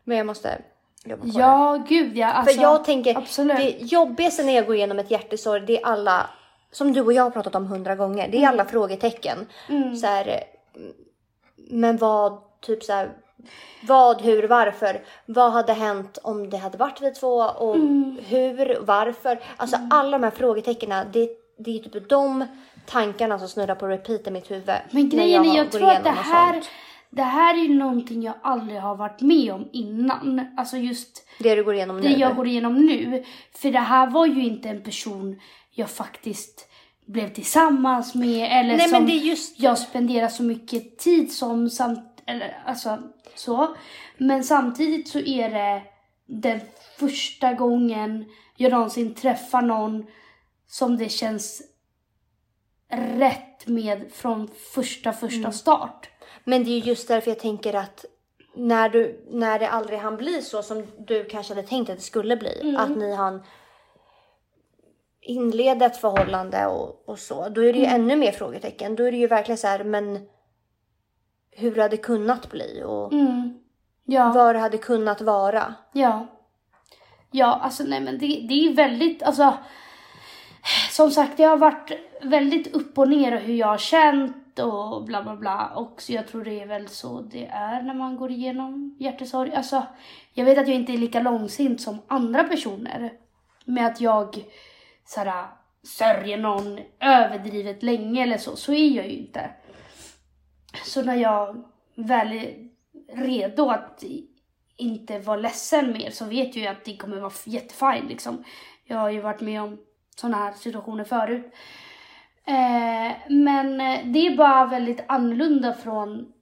Men 0.05 0.17
jag 0.17 0.27
måste 0.27 0.63
jobba 1.05 1.23
på 1.23 1.29
det. 1.29 1.39
Ja, 1.39 1.85
gud 1.89 2.17
ja. 2.17 2.33
Alltså, 2.33 2.55
För 2.55 2.63
jag 2.63 2.85
tänker, 2.85 3.19
absolut. 3.19 3.57
det 3.57 3.71
jobbigaste 3.71 4.45
när 4.45 4.53
jag 4.53 4.67
går 4.67 4.77
igenom 4.77 4.99
ett 4.99 5.11
hjärtesorg, 5.11 5.61
det 5.67 5.79
är 5.83 5.87
alla, 5.87 6.31
som 6.73 6.93
du 6.93 7.01
och 7.01 7.13
jag 7.13 7.23
har 7.23 7.31
pratat 7.31 7.55
om 7.55 7.67
hundra 7.67 7.97
gånger, 7.97 8.29
det 8.29 8.37
är 8.37 8.41
Mm. 8.43 8.51
alla 8.51 8.65
frågetecken. 8.65 9.39
Så 10.01 10.07
här, 10.07 10.25
mm, 10.77 10.93
men 11.57 11.97
vad, 11.97 12.41
typ 12.61 12.83
så 12.83 12.93
här, 12.93 13.11
vad, 13.83 14.23
hur, 14.23 14.49
varför? 14.49 15.01
Vad 15.27 15.53
hade 15.53 15.73
hänt 15.73 16.19
om 16.23 16.51
det 16.51 16.57
hade 16.57 16.79
varit 16.79 17.01
vi 17.03 17.11
två? 17.15 17.35
Och 17.37 17.75
Mm. 17.77 18.19
hur, 18.27 18.79
varför? 18.81 19.41
Alltså 19.57 19.77
alla 19.91 20.19
de 20.19 20.25
här 20.25 20.31
frågetecknen, 20.31 21.07
det, 21.13 21.29
det 21.59 21.79
är 21.79 21.83
typ 21.89 22.09
de 22.09 22.45
tankarna 22.87 23.39
som 23.39 23.49
snurrar 23.49 23.75
på 23.75 23.87
repeat 23.87 24.27
i 24.27 24.31
mitt 24.31 24.51
huvud. 24.51 24.77
Men 24.91 25.09
grejen 25.09 25.45
är, 25.45 25.57
jag 25.57 25.71
går 25.71 25.79
tror 25.79 25.91
att 25.91 26.05
det 26.05 26.11
här, 26.11 26.63
det 27.11 27.23
här 27.23 27.55
är 27.55 27.59
ju 27.59 27.75
någonting 27.75 28.23
jag 28.23 28.35
aldrig 28.43 28.81
har 28.81 28.95
varit 28.97 29.21
med 29.21 29.53
om 29.53 29.69
innan. 29.73 30.47
Alltså 30.57 30.77
just 30.77 31.27
Det 31.39 31.55
du 31.55 31.65
går 31.65 31.75
igenom 31.75 32.01
det 32.03 32.09
nu. 32.09 32.15
jag 32.17 32.37
går 32.37 32.47
igenom 32.47 32.75
nu. 32.87 33.25
För 33.55 33.71
det 33.71 33.79
här 33.79 34.07
var 34.07 34.27
ju 34.27 34.45
inte 34.47 34.69
en 34.69 34.83
person 34.83 35.41
jag 35.79 35.91
faktiskt 35.91 36.69
blev 37.07 37.29
tillsammans 37.35 38.15
med 38.15 38.61
eller 38.61 38.77
Nej, 38.77 38.89
som 38.89 39.09
just- 39.09 39.61
jag 39.61 39.79
spenderar 39.79 40.29
så 40.29 40.43
mycket 40.43 40.99
tid 40.99 41.33
som 41.33 41.71
samt, 41.71 42.23
eller 42.27 42.63
alltså 42.67 42.99
så. 43.35 43.77
Men 44.19 44.45
samtidigt 44.45 45.09
så 45.09 45.19
är 45.19 45.51
det 45.51 45.83
den 46.27 46.61
första 46.99 47.53
gången 47.53 48.25
jag 48.57 48.71
någonsin 48.73 49.15
träffar 49.15 49.63
någon 49.63 50.07
som 50.67 50.97
det 50.97 51.09
känns 51.09 51.63
rätt 53.19 53.67
med 53.67 54.05
från 54.13 54.49
första 54.75 55.13
första 55.13 55.39
Mm. 55.39 55.53
start. 55.53 56.09
Men 56.45 56.65
det 56.65 56.71
är 56.71 56.79
just 56.79 57.09
därför 57.09 57.31
jag 57.31 57.39
tänker 57.41 57.75
att 57.75 58.05
när, 58.57 58.89
du, 58.89 59.27
när 59.31 59.59
det 59.59 59.69
aldrig 59.71 59.99
hann 59.99 60.17
bli 60.17 60.43
så 60.43 60.63
som 60.63 60.87
du 60.99 61.25
kanske 61.25 61.55
hade 61.55 61.67
tänkt 61.69 61.91
att 61.91 61.97
det 61.97 62.03
skulle 62.03 62.37
bli. 62.37 62.77
Att 62.79 62.97
ni 62.97 63.15
hann 63.15 63.43
inleda 65.29 65.87
ett 65.87 65.97
förhållande 65.97 66.67
och, 66.67 67.09
och 67.09 67.19
så. 67.19 67.49
Då 67.49 67.61
är 67.65 67.73
det 67.73 67.79
ju 67.79 67.85
ännu 67.85 68.17
mer 68.17 68.33
frågetecken. 68.33 68.97
Då 68.97 69.05
är 69.05 69.11
det 69.13 69.19
ju 69.19 69.27
verkligen 69.27 69.59
så 69.59 69.67
här, 69.67 69.85
men 69.85 70.19
hur 71.51 71.75
det 71.75 71.83
hade 71.83 71.97
kunnat 71.97 72.51
bli 72.51 72.83
och 72.87 73.13
Mm. 73.13 73.59
Ja. 74.05 74.33
vad 74.35 74.55
det 74.55 74.59
hade 74.59 74.79
kunnat 74.79 75.21
vara. 75.21 75.75
Ja. 75.93 76.27
Ja, 77.31 77.61
alltså 77.63 77.85
nej 77.85 78.01
men 78.01 78.19
det, 78.19 78.27
det 78.27 78.55
är 78.67 78.75
väldigt, 78.75 79.23
alltså. 79.23 79.55
Som 80.91 81.11
sagt, 81.11 81.37
det 81.37 81.45
har 81.45 81.57
varit 81.57 81.93
väldigt 82.23 82.75
upp 82.75 82.99
och 82.99 83.09
ner 83.09 83.41
hur 83.41 83.55
jag 83.55 83.67
har 83.67 83.79
känt 83.79 84.59
och 84.59 85.05
bla 85.05 85.23
bla 85.23 85.37
bla. 85.37 85.67
Och 85.75 86.03
så 86.03 86.13
jag 86.13 86.27
tror 86.29 86.45
det 86.45 86.61
är 86.61 86.67
väl 86.67 86.89
så 86.89 87.21
det 87.21 87.47
är 87.47 87.83
när 87.83 87.95
man 87.95 88.17
går 88.17 88.31
igenom 88.31 88.97
hjärtesorg. 89.01 89.55
Alltså, 89.55 89.83
jag 90.33 90.45
vet 90.45 90.59
att 90.59 90.69
jag 90.69 90.77
inte 90.77 90.93
är 90.93 90.99
lika 90.99 91.21
långsint 91.21 91.81
som 91.81 91.99
andra 92.07 92.45
personer. 92.45 93.13
Med 93.65 93.87
att 93.87 94.01
jag 94.01 94.45
såhär, 95.09 95.47
sörjer 95.83 96.39
någon 96.39 96.79
överdrivet 97.01 97.83
länge 97.83 98.23
eller 98.23 98.39
så. 98.39 98.57
Så 98.57 98.73
är 98.73 98.89
jag 98.89 99.07
ju 99.09 99.17
inte. 99.17 99.51
Så 100.85 101.03
när 101.03 101.17
jag 101.17 101.65
väl 101.95 102.33
är 102.33 102.69
redo 103.27 103.71
att 103.71 104.05
inte 104.77 105.19
vara 105.19 105.37
ledsen 105.37 105.93
mer 105.93 106.11
så 106.11 106.25
vet 106.25 106.57
jag 106.57 106.63
ju 106.63 106.67
att 106.67 106.85
det 106.85 106.97
kommer 106.97 107.21
vara 107.21 107.33
jättefint 107.45 108.09
liksom. 108.09 108.45
Jag 108.85 108.97
har 108.97 109.11
ju 109.11 109.21
varit 109.21 109.41
med 109.41 109.63
om 109.63 109.79
sådana 110.17 110.37
här 110.37 110.53
situationer 110.53 111.05
förut. 111.05 111.55
Eh, 112.45 113.17
men 113.29 113.81
eh, 113.81 114.01
det 114.05 114.27
är 114.27 114.37
bara 114.37 114.67
väldigt 114.67 115.05
annorlunda 115.09 115.75
från 115.75 116.33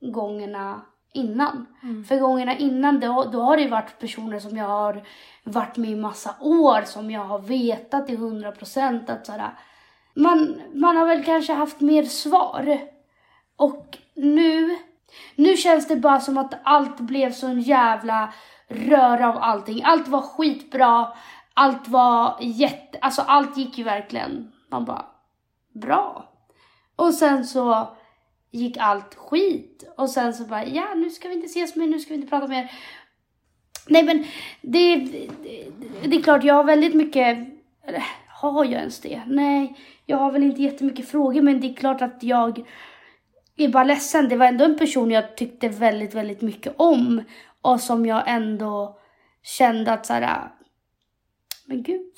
gångerna 0.00 0.80
innan. 1.12 1.66
För 2.08 2.18
gångerna 2.18 2.56
innan 2.56 3.00
då, 3.00 3.24
då 3.32 3.40
har 3.40 3.56
det 3.56 3.68
varit 3.68 3.98
personer 3.98 4.38
som 4.38 4.56
jag 4.56 4.68
har 4.68 5.02
varit 5.44 5.76
med 5.76 5.90
i 5.90 5.96
massa 5.96 6.34
år 6.40 6.82
som 6.82 7.10
jag 7.10 7.24
har 7.24 7.38
vetat 7.38 8.06
till 8.06 8.18
100% 8.18 9.12
att 9.12 9.26
sådär, 9.26 9.58
man, 10.14 10.62
man 10.74 10.96
har 10.96 11.06
väl 11.06 11.24
kanske 11.24 11.52
haft 11.52 11.80
mer 11.80 12.02
svar. 12.02 12.78
Och 13.56 13.98
nu, 14.14 14.78
nu 15.36 15.56
känns 15.56 15.88
det 15.88 15.96
bara 15.96 16.20
som 16.20 16.38
att 16.38 16.54
allt 16.62 17.00
blev 17.00 17.32
så 17.32 17.46
en 17.46 17.60
jävla 17.60 18.32
röra 18.68 19.28
av 19.28 19.38
allting. 19.42 19.82
Allt 19.84 20.08
var 20.08 20.20
skitbra, 20.20 21.08
allt 21.54 21.88
var 21.88 22.36
jätte, 22.40 22.98
alltså 23.00 23.22
allt 23.22 23.56
gick 23.56 23.78
ju 23.78 23.84
verkligen, 23.84 24.52
man 24.70 24.84
bara, 24.84 25.04
bra. 25.72 26.28
Och 26.96 27.14
sen 27.14 27.44
så 27.44 27.96
gick 28.52 28.76
allt 28.76 29.14
skit. 29.14 29.84
Och 29.96 30.10
sen 30.10 30.34
så 30.34 30.44
bara, 30.44 30.66
ja 30.66 30.94
nu 30.94 31.10
ska 31.10 31.28
vi 31.28 31.34
inte 31.34 31.46
ses 31.46 31.76
mer, 31.76 31.86
nu 31.86 32.00
ska 32.00 32.08
vi 32.08 32.14
inte 32.14 32.30
prata 32.30 32.46
mer. 32.46 32.72
Nej 33.88 34.02
men 34.02 34.24
det, 34.60 34.96
det, 34.96 35.28
det 36.04 36.16
är 36.16 36.22
klart, 36.22 36.44
jag 36.44 36.54
har 36.54 36.64
väldigt 36.64 36.94
mycket, 36.94 37.38
eller, 37.86 38.04
har 38.28 38.64
jag 38.64 38.80
ens 38.80 39.00
det? 39.00 39.22
Nej, 39.26 39.76
jag 40.06 40.16
har 40.16 40.32
väl 40.32 40.42
inte 40.42 40.62
jättemycket 40.62 41.08
frågor 41.08 41.42
men 41.42 41.60
det 41.60 41.66
är 41.66 41.74
klart 41.74 42.02
att 42.02 42.22
jag 42.22 42.64
är 43.56 43.68
bara 43.68 43.84
ledsen. 43.84 44.28
Det 44.28 44.36
var 44.36 44.46
ändå 44.46 44.64
en 44.64 44.78
person 44.78 45.10
jag 45.10 45.36
tyckte 45.36 45.68
väldigt, 45.68 46.14
väldigt 46.14 46.40
mycket 46.40 46.74
om. 46.76 47.22
Och 47.62 47.80
som 47.80 48.06
jag 48.06 48.22
ändå 48.26 48.98
kände 49.42 49.92
att 49.92 50.06
såhär, 50.06 50.22
ah, 50.22 50.52
men 51.66 51.82
gud, 51.82 52.12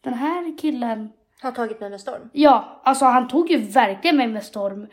den 0.00 0.14
här 0.14 0.58
killen 0.58 1.12
har 1.42 1.52
tagit 1.52 1.80
mig 1.80 1.90
med 1.90 2.00
storm. 2.00 2.30
Ja, 2.32 2.80
alltså 2.84 3.04
han 3.04 3.28
tog 3.28 3.50
ju 3.50 3.58
verkligen 3.58 4.16
mig 4.16 4.26
med 4.26 4.44
storm. 4.44 4.86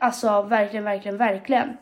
Alltså 0.00 0.42
verkligen, 0.42 0.84
verkligen, 0.84 1.16
verkligen. 1.16 1.76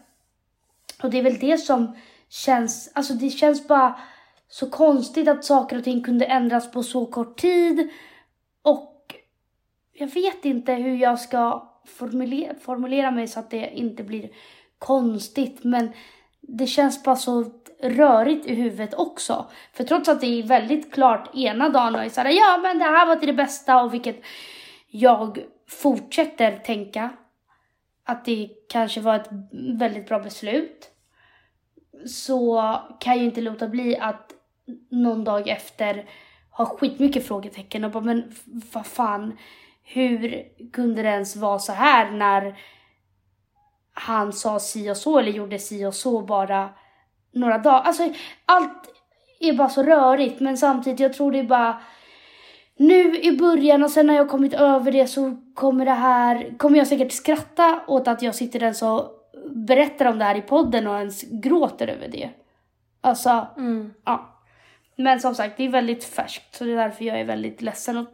Och 1.02 1.10
det 1.10 1.18
är 1.18 1.22
väl 1.22 1.38
det 1.38 1.58
som 1.58 1.96
känns, 2.28 2.92
alltså 2.94 3.14
det 3.14 3.30
känns 3.30 3.68
bara 3.68 4.00
så 4.48 4.70
konstigt 4.70 5.28
att 5.28 5.44
saker 5.44 5.78
och 5.78 5.84
ting 5.84 6.04
kunde 6.04 6.24
ändras 6.24 6.72
på 6.72 6.82
så 6.82 7.06
kort 7.06 7.40
tid. 7.40 7.90
Och 8.62 9.14
jag 9.92 10.08
vet 10.08 10.44
inte 10.44 10.74
hur 10.74 10.96
jag 10.96 11.20
ska 11.20 11.72
formulera, 11.86 12.54
formulera 12.54 13.10
mig 13.10 13.28
så 13.28 13.40
att 13.40 13.50
det 13.50 13.78
inte 13.78 14.02
blir 14.02 14.30
konstigt. 14.78 15.64
Men 15.64 15.92
det 16.40 16.66
känns 16.66 17.02
bara 17.02 17.16
så 17.16 17.44
rörigt 17.80 18.46
i 18.46 18.54
huvudet 18.54 18.94
också. 18.94 19.50
För 19.72 19.84
trots 19.84 20.08
att 20.08 20.20
det 20.20 20.26
är 20.26 20.42
väldigt 20.42 20.94
klart 20.94 21.34
ena 21.34 21.68
dagen 21.68 21.94
och 21.94 22.04
är 22.04 22.08
såhär, 22.08 22.30
ja 22.30 22.58
men 22.62 22.78
det 22.78 22.84
här 22.84 23.06
var 23.06 23.16
till 23.16 23.26
det 23.26 23.34
bästa 23.34 23.82
och 23.82 23.94
vilket 23.94 24.24
jag 24.86 25.38
fortsätter 25.68 26.56
tänka 26.56 27.10
att 28.04 28.24
det 28.24 28.48
kanske 28.68 29.00
var 29.00 29.16
ett 29.16 29.28
väldigt 29.78 30.08
bra 30.08 30.18
beslut. 30.18 30.90
Så 32.06 32.60
kan 33.00 33.12
jag 33.12 33.20
ju 33.20 33.24
inte 33.24 33.40
låta 33.40 33.68
bli 33.68 33.96
att 33.96 34.32
någon 34.90 35.24
dag 35.24 35.48
efter 35.48 36.08
ha 36.50 36.66
skitmycket 36.66 37.26
frågetecken 37.26 37.84
och 37.84 37.90
bara 37.90 38.04
men 38.04 38.34
vad 38.72 38.86
fan 38.86 39.38
hur 39.82 40.44
kunde 40.72 41.02
det 41.02 41.08
ens 41.08 41.36
vara 41.36 41.58
så 41.58 41.72
här 41.72 42.10
när 42.10 42.58
han 43.92 44.32
sa 44.32 44.60
si 44.60 44.90
och 44.90 44.96
så 44.96 45.18
eller 45.18 45.32
gjorde 45.32 45.58
si 45.58 45.86
och 45.86 45.94
så 45.94 46.20
bara 46.20 46.70
några 47.32 47.58
dagar. 47.58 47.82
Alltså 47.82 48.12
allt 48.44 48.94
är 49.40 49.52
bara 49.52 49.68
så 49.68 49.82
rörigt 49.82 50.40
men 50.40 50.56
samtidigt 50.58 51.00
jag 51.00 51.12
tror 51.12 51.32
det 51.32 51.38
är 51.38 51.44
bara 51.44 51.80
nu 52.76 53.20
i 53.20 53.36
början 53.36 53.82
och 53.82 53.90
sen 53.90 54.06
när 54.06 54.14
jag 54.14 54.28
kommit 54.28 54.54
över 54.54 54.92
det 54.92 55.06
så 55.06 55.36
kommer 55.54 55.84
det 55.84 55.90
här, 55.90 56.58
kommer 56.58 56.78
jag 56.78 56.86
säkert 56.86 57.12
skratta 57.12 57.80
åt 57.86 58.08
att 58.08 58.22
jag 58.22 58.34
sitter 58.34 58.62
ens 58.62 58.82
och 58.82 59.10
berättar 59.50 60.06
om 60.06 60.18
det 60.18 60.24
här 60.24 60.36
i 60.36 60.42
podden 60.42 60.86
och 60.86 60.98
ens 60.98 61.22
gråter 61.22 61.88
över 61.88 62.08
det. 62.08 62.30
Alltså, 63.00 63.46
ja. 64.04 64.34
Men 64.96 65.20
som 65.20 65.34
sagt, 65.34 65.56
det 65.56 65.64
är 65.64 65.68
väldigt 65.68 66.04
färskt 66.04 66.54
så 66.54 66.64
det 66.64 66.72
är 66.72 66.76
därför 66.76 67.04
jag 67.04 67.20
är 67.20 67.24
väldigt 67.24 67.62
ledsen. 67.62 67.96
Och 67.96 68.06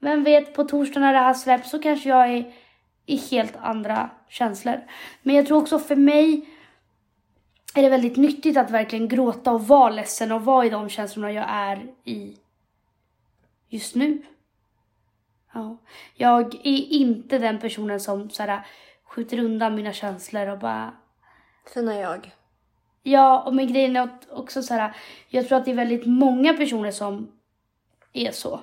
vem 0.00 0.24
vet, 0.24 0.54
på 0.54 0.64
torsdag 0.64 1.00
när 1.00 1.12
det 1.12 1.18
här 1.18 1.34
släpps 1.34 1.70
så 1.70 1.78
kanske 1.78 2.08
jag 2.08 2.28
är 2.28 2.52
i 3.06 3.16
helt 3.16 3.56
andra 3.56 4.10
känslor. 4.28 4.80
Men 5.22 5.34
jag 5.34 5.46
tror 5.46 5.58
också 5.58 5.78
för 5.78 5.96
mig 5.96 6.48
är 7.74 7.82
det 7.82 7.88
väldigt 7.88 8.16
nyttigt 8.16 8.56
att 8.56 8.70
verkligen 8.70 9.08
gråta 9.08 9.52
och 9.52 9.68
vara 9.68 9.90
ledsen 9.90 10.32
och 10.32 10.44
vara 10.44 10.66
i 10.66 10.70
de 10.70 10.88
känslorna 10.88 11.32
jag 11.32 11.46
är 11.48 11.86
i 12.04 12.36
just 13.68 13.94
nu. 13.94 14.22
Ja. 15.52 15.76
Jag 16.14 16.54
är 16.54 16.92
inte 16.92 17.38
den 17.38 17.60
personen 17.60 18.00
som 18.00 18.30
så 18.30 18.42
här, 18.42 18.66
skjuter 19.04 19.38
undan 19.38 19.74
mina 19.74 19.92
känslor 19.92 20.48
och 20.48 20.58
bara 20.58 20.94
Fina 21.74 21.94
jag. 21.94 22.34
Ja, 23.02 23.42
och 23.42 23.54
men 23.54 23.72
grejen 23.72 23.96
är 23.96 24.10
också 24.30 24.62
så 24.62 24.74
här, 24.74 24.96
jag 25.28 25.48
tror 25.48 25.58
att 25.58 25.64
det 25.64 25.70
är 25.70 25.74
väldigt 25.74 26.06
många 26.06 26.54
personer 26.54 26.90
som 26.90 27.32
är 28.12 28.30
så. 28.30 28.60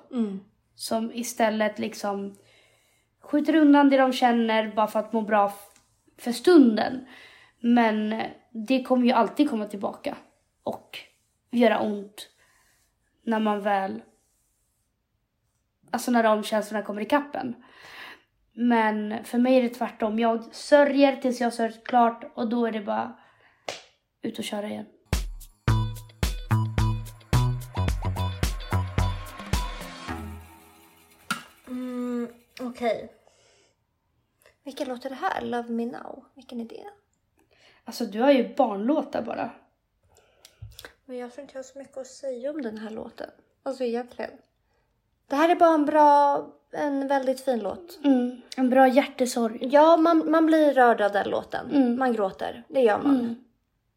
Som 0.75 1.11
istället 1.13 1.79
liksom 1.79 2.35
skjuter 3.21 3.55
undan 3.55 3.89
det 3.89 3.97
de 3.97 4.13
känner 4.13 4.67
bara 4.75 4.87
för 4.87 4.99
att 4.99 5.13
må 5.13 5.21
bra 5.21 5.53
för 6.17 6.31
stunden. 6.31 7.05
Men 7.59 8.21
det 8.57 8.83
kommer 8.83 9.05
ju 9.05 9.11
alltid 9.11 9.49
komma 9.49 9.65
tillbaka 9.65 10.17
och 10.63 10.99
göra 11.51 11.79
ont 11.79 12.29
när 13.23 13.39
man 13.39 13.61
väl, 13.61 14.01
alltså 15.91 16.11
när 16.11 16.23
de 16.23 16.43
känslorna 16.43 16.85
kommer 16.85 17.01
i 17.01 17.05
kappen. 17.05 17.63
Men 18.53 19.23
för 19.23 19.37
mig 19.37 19.57
är 19.57 19.61
det 19.61 19.69
tvärtom. 19.69 20.19
Jag 20.19 20.55
sörjer 20.55 21.15
tills 21.15 21.41
jag 21.41 21.53
sörjt 21.53 21.87
klart 21.87 22.31
och 22.35 22.49
då 22.49 22.65
är 22.65 22.71
det 22.71 22.81
bara 22.81 23.19
ut 24.21 24.39
och 24.39 24.43
köra 24.43 24.67
igen. 24.67 24.85
Mm, 31.67 32.27
okej. 32.61 33.11
Vilken 34.63 34.87
låt 34.87 35.05
är 35.05 35.09
det 35.09 35.15
här? 35.15 35.41
Love 35.41 35.69
me 35.69 35.85
now. 35.85 36.25
Vilken 36.35 36.61
är 36.61 36.65
det? 36.65 37.04
Alltså 37.85 38.05
du 38.05 38.21
har 38.21 38.31
ju 38.31 38.55
barnlåtar 38.55 39.21
bara. 39.21 39.49
Men 41.05 41.17
jag 41.17 41.33
tror 41.33 41.41
inte 41.41 41.53
jag 41.53 41.59
har 41.59 41.63
så 41.63 41.79
mycket 41.79 41.97
att 41.97 42.07
säga 42.07 42.51
om 42.51 42.61
den 42.61 42.77
här 42.77 42.89
låten. 42.89 43.29
Alltså 43.63 43.83
egentligen. 43.83 44.31
Det 45.27 45.35
här 45.35 45.49
är 45.49 45.55
bara 45.55 45.73
en 45.73 45.85
bra 45.85 46.47
en 46.75 47.07
väldigt 47.07 47.41
fin 47.41 47.59
låt. 47.59 47.99
Mm. 48.03 48.41
En 48.57 48.69
bra 48.69 48.87
hjärtesorg. 48.87 49.57
Ja, 49.61 49.97
man, 49.97 50.31
man 50.31 50.45
blir 50.45 50.73
rörd 50.73 51.01
av 51.01 51.11
den 51.11 51.29
låten. 51.29 51.71
Mm. 51.71 51.99
Man 51.99 52.13
gråter. 52.13 52.63
Det 52.67 52.81
gör 52.81 52.97
man. 52.97 53.35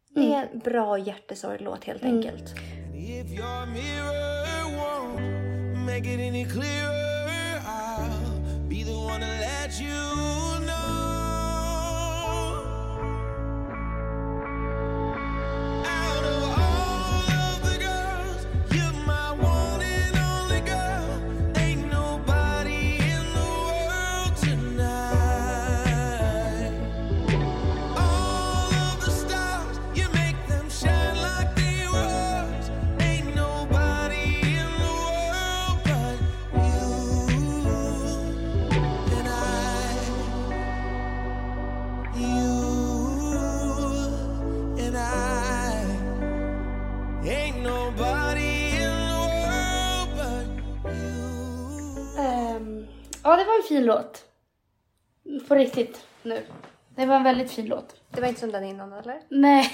Det 0.09 0.33
är 0.33 0.47
en 0.51 0.59
bra 0.59 0.97
hjärtesorglåt 0.97 1.83
helt 1.83 2.03
enkelt. 2.03 2.55
If 2.95 3.31
your 3.31 3.65
mirror 3.65 4.77
won't 4.77 5.77
make 5.85 6.13
it 6.13 6.19
any 6.29 6.45
clearer, 6.45 7.59
I'll 7.67 8.69
be 8.69 8.83
the 8.83 8.95
one 8.95 9.19
to 9.19 9.25
let 9.25 9.81
you 9.81 10.08
fin 53.69 53.85
låt. 53.85 54.25
På 55.47 55.55
riktigt 55.55 56.05
nu. 56.23 56.45
Det 56.95 57.05
var 57.05 57.15
en 57.15 57.23
väldigt 57.23 57.51
fin 57.51 57.65
låt. 57.65 57.95
Det 58.09 58.21
var 58.21 58.27
inte 58.27 58.39
som 58.39 58.51
den 58.51 58.63
innan 58.63 58.93
eller? 58.93 59.21
Nej, 59.29 59.71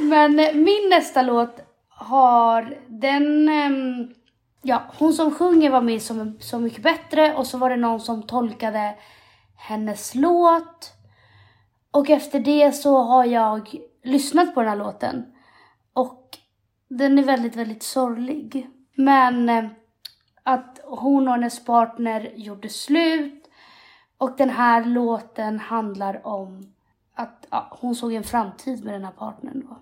Men 0.00 0.40
eh, 0.40 0.54
min 0.54 0.88
nästa 0.90 1.22
låt 1.22 1.60
har 1.88 2.78
den... 2.86 3.48
ehm, 3.48 4.14
ja, 4.62 4.82
hon 4.98 5.12
som 5.12 5.34
sjunger 5.34 5.70
var 5.70 5.80
med 5.80 6.02
som 6.02 6.38
Så 6.40 6.58
mycket 6.58 6.82
bättre 6.82 7.34
och 7.34 7.46
så 7.46 7.58
var 7.58 7.70
det 7.70 7.76
någon 7.76 8.00
som 8.00 8.22
tolkade 8.22 8.94
hennes 9.56 10.14
låt. 10.14 10.92
Och 11.90 12.10
efter 12.10 12.40
det 12.40 12.72
så 12.72 13.02
har 13.02 13.24
jag 13.24 13.76
lyssnat 14.04 14.54
på 14.54 14.60
den 14.60 14.68
här 14.68 14.76
låten. 14.76 15.24
Och 15.92 16.38
den 16.88 17.18
är 17.18 17.22
väldigt, 17.22 17.56
väldigt 17.56 17.82
sorglig. 17.82 18.68
Men 18.94 19.48
eh, 19.48 19.64
att 20.48 20.80
hon 20.84 21.28
och 21.28 21.34
hennes 21.34 21.64
partner 21.64 22.32
gjorde 22.36 22.68
slut. 22.68 23.44
Och 24.18 24.36
den 24.36 24.50
här 24.50 24.84
låten 24.84 25.58
handlar 25.60 26.26
om 26.26 26.72
att 27.14 27.46
ja, 27.50 27.68
hon 27.80 27.94
såg 27.94 28.12
en 28.12 28.24
framtid 28.24 28.84
med 28.84 28.94
den 28.94 29.04
här 29.04 29.12
partnern 29.12 29.66
då. 29.68 29.78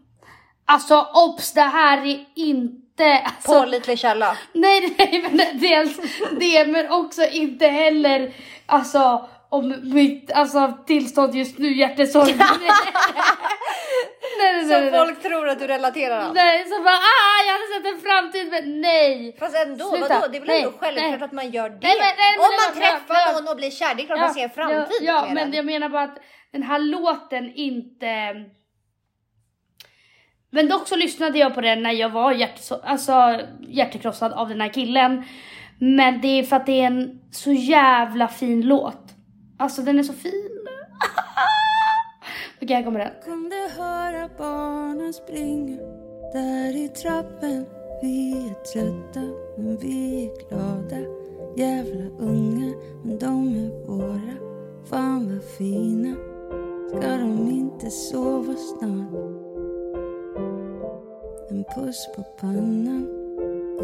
Alltså 0.65 1.07
obs, 1.15 1.53
det 1.53 1.61
här 1.61 2.07
är 2.07 2.27
inte... 2.35 3.19
Alltså, 3.19 3.61
Pålitlig 3.61 3.99
källa. 3.99 4.37
Nej, 4.53 4.95
nej, 4.99 5.29
men 5.33 5.61
dels 5.61 5.97
det, 6.41 6.67
men 6.67 6.91
också 6.91 7.23
inte 7.23 7.67
heller 7.67 8.35
alltså 8.67 9.29
om 9.57 9.75
mitt 9.83 10.33
alltså, 10.33 10.73
tillstånd 10.87 11.35
just 11.35 11.59
nu, 11.59 11.77
hjärtesorg. 11.77 12.35
nej, 12.39 12.49
nej, 14.39 14.53
nej, 14.55 14.61
Som 14.65 14.91
nej, 14.91 15.01
folk 15.01 15.23
tror 15.23 15.49
att 15.49 15.59
du 15.59 15.67
relaterar 15.67 16.19
an. 16.21 16.33
Nej, 16.35 16.65
så 16.65 16.83
bara 16.83 16.95
ah, 16.95 17.39
jag 17.47 17.53
hade 17.53 17.67
sett 17.75 17.95
en 17.95 18.01
framtid, 18.11 18.49
men 18.51 18.81
nej. 18.81 19.37
Fast 19.39 19.57
ändå, 19.57 19.85
Sluta. 19.91 20.09
vadå? 20.09 20.27
Det 20.33 20.37
är 20.37 20.41
väl 20.41 20.49
Nej, 20.49 20.63
ändå 20.63 20.79
självklart 20.79 21.23
att 21.23 21.33
man 21.33 21.51
gör 21.51 21.69
det? 21.69 21.77
Men- 21.83 22.39
Om 22.39 22.53
man 22.67 22.83
träffar 22.83 23.33
någon 23.43 23.49
och 23.51 23.57
blir 23.57 23.71
kär, 23.71 23.95
det 23.95 24.03
är 24.03 24.07
klart 24.07 24.19
man 24.21 24.35
ser 24.35 24.43
en 24.45 24.51
framtid 24.51 24.99
Ja, 25.01 25.13
ja 25.15 25.23
med 25.23 25.35
men 25.35 25.45
den. 25.45 25.53
jag 25.55 25.67
menar 25.67 25.89
bara 25.89 26.03
att 26.03 26.19
den 26.53 26.63
här 26.63 26.79
låten 26.79 27.53
inte... 27.55 28.35
Men 30.51 30.69
dock 30.69 30.89
så 30.89 30.97
lyssnade 30.97 31.39
jag 31.39 31.55
på 31.55 31.61
den 31.61 31.83
när 31.83 31.93
jag 31.93 32.09
var 32.09 32.47
alltså, 32.85 33.41
hjärtekrossad 33.69 34.33
av 34.33 34.49
den 34.49 34.61
här 34.61 34.69
killen. 34.69 35.23
Men 35.81 36.21
det 36.21 36.29
är 36.29 36.43
för 36.43 36.57
att 36.57 36.67
det 36.67 36.81
är 36.81 36.87
en 36.87 37.21
så 37.33 37.53
jävla 37.53 38.29
fin 38.29 38.63
låt. 38.63 39.16
Alltså 39.59 39.83
den 39.83 39.99
är 39.99 40.03
så 40.03 40.13
fin. 40.13 40.51
Okej, 42.63 42.77
här 42.77 42.85
kommer 42.85 42.99
den. 42.99 43.11
kunde 43.25 43.57
höra 43.77 44.31
barnen 44.39 45.13
springa 45.13 45.77
där 46.33 46.77
i 46.77 46.89
trappen. 46.89 47.67
Vi 48.03 48.33
är 48.33 48.55
trötta, 48.55 49.21
men 49.57 49.77
vi 49.77 50.25
är 50.25 50.49
glada. 50.49 50.97
Jävla 51.57 52.05
unga, 52.19 52.75
men 53.05 53.19
de 53.19 53.49
är 53.49 53.87
våra. 53.87 54.37
Fan 54.85 55.33
vad 55.33 55.45
fina. 55.45 56.17
Ska 56.89 57.17
de 57.17 57.51
inte 57.51 57.91
sova 57.91 58.55
snart? 58.55 59.37
En 61.51 61.65
puss 61.75 62.09
på 62.17 62.23
pannan. 62.23 63.07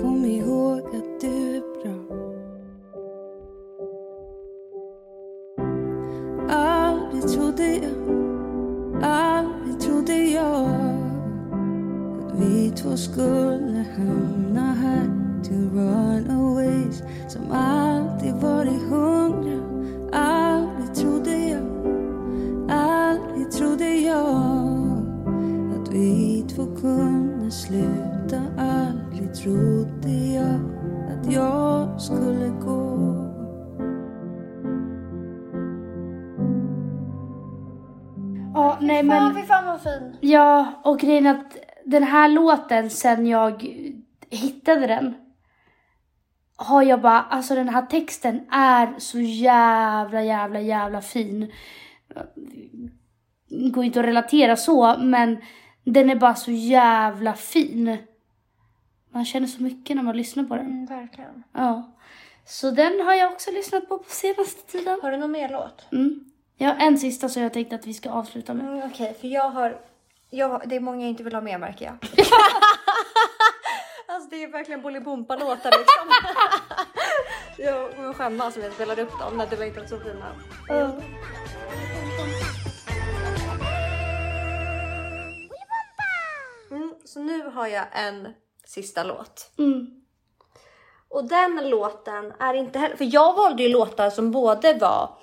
Kom 0.01 0.25
ihåg 0.25 0.79
att 0.79 1.21
du 1.21 1.57
är 1.57 1.83
bra. 1.83 2.22
Trodde 7.29 7.81
Aldrig 9.03 9.81
trodde 9.81 10.17
jag 10.17 10.67
att 12.19 12.41
vi 12.41 12.71
två 12.71 12.97
skulle 12.97 13.85
hamna 13.97 14.75
här 14.75 15.07
Two 15.45 15.71
runaways 15.75 17.03
som 17.29 17.53
alltid 17.53 17.82
fin. 39.83 40.16
Ja, 40.21 40.81
och 40.85 40.99
grejen 41.01 41.27
att 41.27 41.57
den 41.85 42.03
här 42.03 42.29
låten 42.29 42.90
sen 42.90 43.27
jag 43.27 43.62
hittade 44.31 44.87
den 44.87 45.14
har 46.57 46.83
jag 46.83 47.01
bara, 47.01 47.21
alltså 47.21 47.55
den 47.55 47.68
här 47.68 47.87
texten 47.87 48.40
är 48.51 48.95
så 48.99 49.21
jävla, 49.21 50.23
jävla, 50.23 50.61
jävla 50.61 51.01
fin. 51.01 51.53
Det 53.49 53.71
går 53.71 53.85
inte 53.85 54.01
att 54.01 54.07
relatera 54.07 54.57
så, 54.57 54.97
men 54.99 55.40
den 55.85 56.11
är 56.11 56.16
bara 56.16 56.35
så 56.35 56.51
jävla 56.51 57.35
fin. 57.35 57.97
Man 59.11 59.25
känner 59.25 59.47
så 59.47 59.62
mycket 59.62 59.97
när 59.97 60.03
man 60.03 60.16
lyssnar 60.16 60.45
på 60.45 60.57
den. 60.57 60.66
Mm, 60.66 60.87
verkligen. 60.87 61.45
Ja. 61.53 61.97
Så 62.45 62.71
den 62.71 63.01
har 63.07 63.14
jag 63.14 63.33
också 63.33 63.51
lyssnat 63.51 63.88
på 63.88 63.99
på 63.99 64.11
senaste 64.11 64.73
tiden. 64.73 64.99
Har 65.03 65.11
du 65.11 65.16
någon 65.16 65.33
mer 65.33 65.49
låt? 65.49 65.92
Mm. 65.92 66.32
Jag 66.62 66.68
har 66.75 66.87
en 66.87 66.98
sista 66.98 67.29
som 67.29 67.42
jag 67.42 67.53
tänkte 67.53 67.75
att 67.75 67.87
vi 67.87 67.94
ska 67.94 68.11
avsluta 68.11 68.55
med. 68.55 68.66
Mm, 68.66 68.90
Okej, 68.92 69.16
för 69.20 69.29
jag 69.29 69.51
har... 69.51 69.81
Jag, 70.31 70.48
har- 70.48 70.62
det 70.66 70.77
är 70.77 70.81
många 70.81 71.01
jag 71.01 71.09
inte 71.11 71.22
vill 71.22 71.35
ha 71.35 71.40
med 71.40 71.61
märker 71.61 71.85
jag. 71.85 71.94
alltså 74.07 74.31
det 74.31 74.42
är 74.42 74.48
verkligen 74.53 74.83
Bolibompa-låtar 74.83 75.70
liksom. 75.70 76.09
jag 77.64 77.96
kommer 77.96 78.12
skämmas 78.12 78.57
om 78.57 78.62
jag 78.62 78.72
spelar 78.72 78.98
upp 78.98 79.18
dem 79.18 79.37
när 79.37 79.46
du 79.46 79.57
var 79.57 79.64
inte 79.64 79.88
så 79.88 79.98
fina. 79.98 80.27
Mm, 86.70 86.94
så 87.05 87.20
nu 87.20 87.42
har 87.51 87.66
jag 87.66 87.85
en 87.92 88.29
sista 88.64 89.05
låt. 89.05 89.51
Mm. 89.59 89.87
Och 91.09 91.25
den 91.25 91.68
låten 91.70 92.32
är 92.41 92.55
inte 92.55 92.78
heller... 92.78 92.97
För 92.97 93.14
jag 93.14 93.34
valde 93.34 93.62
ju 93.62 93.68
låtar 93.68 94.11
som 94.11 94.30
både 94.30 94.74
var 94.74 95.18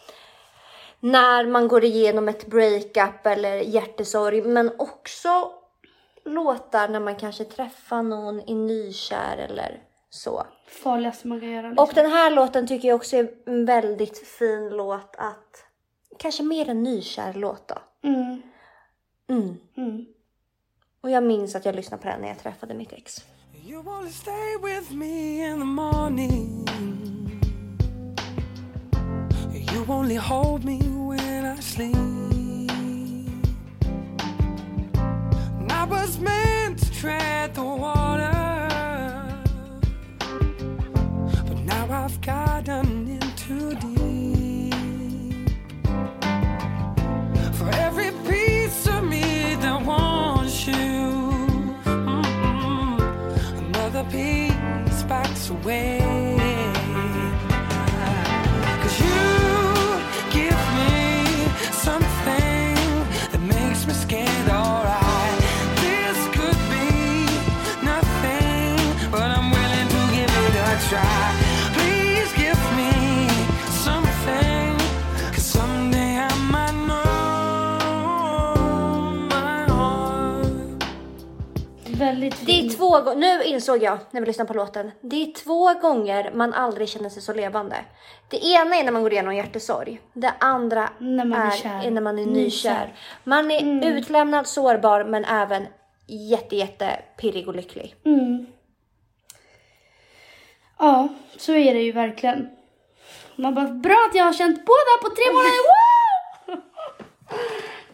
när 0.99 1.47
man 1.47 1.67
går 1.67 1.83
igenom 1.83 2.29
ett 2.29 2.47
breakup 2.47 3.25
eller 3.25 3.55
hjärtesorg, 3.55 4.41
men 4.41 4.71
också 4.77 5.51
låtar 6.25 6.87
när 6.87 6.99
man 6.99 7.15
kanske 7.15 7.43
träffar 7.43 8.03
någon 8.03 8.49
i 8.49 8.53
nykär 8.53 9.37
eller 9.37 9.83
så. 10.09 10.43
Farligaste 10.67 11.27
man 11.27 11.39
kan 11.39 11.49
göra. 11.49 11.69
Liksom. 11.69 11.83
Och 11.83 11.93
den 11.95 12.11
här 12.11 12.31
låten 12.31 12.67
tycker 12.67 12.87
jag 12.87 12.95
också 12.95 13.17
är 13.17 13.29
en 13.45 13.65
väldigt 13.65 14.27
fin 14.27 14.69
låt 14.69 15.15
att... 15.17 15.65
Kanske 16.17 16.43
mer 16.43 16.69
en 16.69 16.83
nykär 16.83 17.33
låt 17.33 17.67
då. 17.67 17.75
Mm. 18.03 18.41
Mm. 19.29 19.57
Mm. 19.77 20.05
Och 21.01 21.09
jag 21.09 21.23
minns 21.23 21.55
att 21.55 21.65
jag 21.65 21.75
lyssnade 21.75 22.03
på 22.03 22.09
den 22.09 22.21
när 22.21 22.27
jag 22.27 22.39
träffade 22.39 22.73
mitt 22.73 22.93
ex. 22.93 23.15
You 23.65 23.83
wanna 23.83 24.09
stay 24.09 24.57
with 24.63 24.93
me 24.93 25.47
in 25.47 25.59
the 25.59 25.65
morning. 25.65 26.78
You 29.79 29.85
only 29.87 30.15
hold 30.15 30.65
me 30.65 30.77
when 30.81 31.45
I 31.45 31.57
sleep. 31.61 31.95
And 35.55 35.71
I 35.71 35.85
was 35.85 36.19
meant 36.19 36.79
to 36.79 36.91
tread 36.91 37.55
the 37.55 37.63
water, 37.63 38.67
but 41.47 41.59
now 41.59 41.87
I've 41.89 42.19
gotten 42.19 43.07
into 43.07 43.73
deep. 43.75 43.88
Väldigt 82.09 82.45
Det 82.45 82.51
är 82.51 82.69
två 82.77 82.89
gånger, 83.01 83.15
nu 83.15 83.43
insåg 83.43 83.83
jag 83.83 83.97
när 84.11 84.21
vi 84.21 84.27
lyssnade 84.27 84.47
på 84.47 84.53
låten. 84.53 84.91
Det 85.01 85.15
är 85.23 85.31
två 85.33 85.73
gånger 85.73 86.31
man 86.33 86.53
aldrig 86.53 86.89
känner 86.89 87.09
sig 87.09 87.21
så 87.21 87.33
levande. 87.33 87.75
Det 88.29 88.37
ena 88.45 88.75
är 88.75 88.83
när 88.83 88.91
man 88.91 89.01
går 89.03 89.13
igenom 89.13 89.35
hjärtesorg. 89.35 90.01
Det 90.13 90.33
andra 90.39 90.89
När 90.97 91.25
man 91.25 91.41
är 91.41 91.47
är, 91.47 91.51
kär. 91.51 91.85
är 91.87 91.91
när 91.91 92.01
man 92.01 92.19
är 92.19 92.25
Nykär. 92.25 92.43
nykär. 92.43 92.93
Man 93.23 93.51
är 93.51 93.85
utlämnad, 93.97 94.47
sårbar 94.47 95.03
men 95.03 95.25
även 95.25 95.65
jätte, 96.07 96.55
jätte 96.55 96.99
pirrig 97.17 97.47
och 97.47 97.55
lycklig. 97.55 97.95
Mm. 98.05 98.45
Ja, 100.79 101.07
så 101.37 101.53
är 101.53 101.73
det 101.73 101.81
ju 101.81 101.91
verkligen. 101.91 102.49
Man 103.35 103.55
bara, 103.55 103.67
bra 103.67 104.07
att 104.09 104.15
jag 104.15 104.23
har 104.25 104.33
känt 104.33 104.57
här 104.57 105.01
på 105.01 105.09
tre 105.15 105.33
månader, 105.33 105.63
wow! 106.55 106.63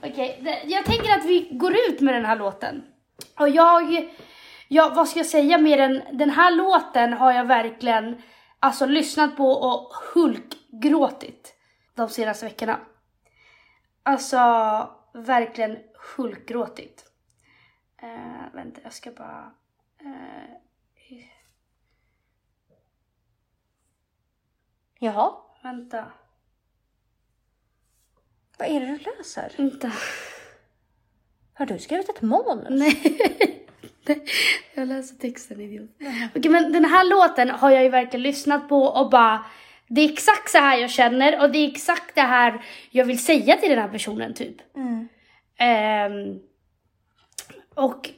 Okej, 0.11 0.39
det- 0.41 0.61
jag 0.65 0.85
tänker 0.85 1.11
att 1.17 1.25
vi 1.25 1.49
går 1.51 1.73
ut 1.89 1.99
med 2.01 2.13
den 2.15 2.25
här 2.25 2.35
låten. 2.35 2.83
Och 3.39 3.49
jag, 3.49 4.13
ja, 4.67 4.93
vad 4.95 5.09
ska 5.09 5.19
jag 5.19 5.25
säga 5.25 5.57
mer 5.57 5.77
än 5.77 6.17
den 6.17 6.29
här 6.29 6.51
låten 6.51 7.13
har 7.13 7.31
jag 7.31 7.45
verkligen 7.45 8.21
alltså 8.59 8.85
lyssnat 8.85 9.37
på 9.37 9.49
och 9.51 9.93
hulkgråtit 10.13 11.55
de 11.95 12.09
senaste 12.09 12.45
veckorna. 12.45 12.79
Alltså, 14.03 14.37
verkligen 15.13 15.77
hulkgråtit. 16.15 17.11
Eh, 18.01 18.53
vänta, 18.53 18.81
jag 18.83 18.93
ska 18.93 19.11
bara... 19.11 19.53
Eh, 19.99 20.65
Jaha, 24.99 25.33
vänta. 25.63 26.11
vad 28.57 28.67
är 28.67 28.79
det 28.79 28.85
du 28.85 28.97
läser? 28.97 29.53
Vänta. 29.57 29.91
Har 31.57 31.65
du 31.65 31.79
skrivit 31.79 32.09
ett 32.09 32.21
manus? 32.21 32.67
Nej. 32.69 33.21
jag 34.75 34.87
läser 34.87 35.15
texten 35.15 35.61
idiot. 35.61 35.89
Okej 36.35 36.51
men 36.51 36.71
den 36.73 36.85
här 36.85 37.03
låten 37.09 37.49
har 37.49 37.69
jag 37.71 37.83
ju 37.83 37.89
verkligen 37.89 38.23
lyssnat 38.23 38.69
på 38.69 38.83
och 38.83 39.09
bara 39.09 39.45
det 39.87 40.01
är 40.01 40.11
exakt 40.13 40.49
så 40.49 40.57
här 40.57 40.77
jag 40.77 40.89
känner 40.91 41.41
och 41.41 41.51
det 41.51 41.57
är 41.59 41.71
exakt 41.71 42.15
det 42.15 42.21
här 42.21 42.65
jag 42.91 43.05
vill 43.05 43.23
säga 43.25 43.55
till 43.57 43.69
den 43.69 43.79
här 43.79 43.87
personen 43.89 44.33
typ. 44.33 44.75
Mm. 44.75 45.07
Ehm, 45.59 46.39
och 47.75 48.09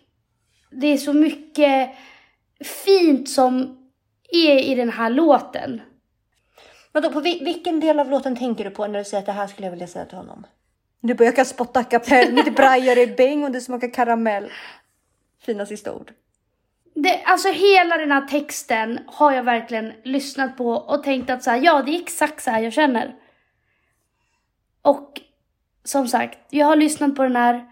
det 0.71 0.87
är 0.87 0.97
så 0.97 1.13
mycket 1.13 1.89
fint 2.85 3.29
som 3.29 3.77
är 4.33 4.59
i 4.59 4.75
den 4.75 4.89
här 4.89 5.09
låten. 5.09 5.81
Vadå, 6.91 7.11
på 7.11 7.19
vi- 7.19 7.43
vilken 7.43 7.79
del 7.79 7.99
av 7.99 8.09
låten 8.09 8.35
tänker 8.35 8.63
du 8.63 8.69
på 8.69 8.87
när 8.87 8.99
du 8.99 9.05
säger 9.05 9.19
att 9.21 9.25
det 9.25 9.31
här 9.31 9.47
skulle 9.47 9.65
jag 9.67 9.71
vilja 9.71 9.87
säga 9.87 10.05
till 10.05 10.17
honom? 10.17 10.45
Du 11.01 11.13
bara, 11.13 11.25
jag 11.25 11.35
kan 11.35 11.45
spotta 11.45 11.83
kapell, 11.83 12.33
mitt 12.33 12.55
brajor 12.55 12.97
i 12.97 13.07
bäng 13.07 13.43
och 13.43 13.51
det 13.51 13.61
smakar 13.61 13.93
karamell. 13.93 14.51
Fina 15.41 15.65
sista 15.65 15.93
ord. 15.93 16.11
Det, 16.95 17.23
alltså 17.23 17.51
hela 17.51 17.97
den 17.97 18.11
här 18.11 18.27
texten 18.27 18.99
har 19.07 19.31
jag 19.31 19.43
verkligen 19.43 19.93
lyssnat 20.03 20.57
på 20.57 20.69
och 20.69 21.03
tänkt 21.03 21.29
att 21.29 21.43
så 21.43 21.49
här, 21.49 21.57
ja 21.57 21.81
det 21.81 21.91
är 21.91 22.01
exakt 22.01 22.43
så 22.43 22.51
här 22.51 22.61
jag 22.61 22.73
känner. 22.73 23.15
Och 24.81 25.21
som 25.83 26.07
sagt, 26.07 26.37
jag 26.49 26.65
har 26.65 26.75
lyssnat 26.75 27.15
på 27.15 27.23
den 27.23 27.35
här, 27.35 27.65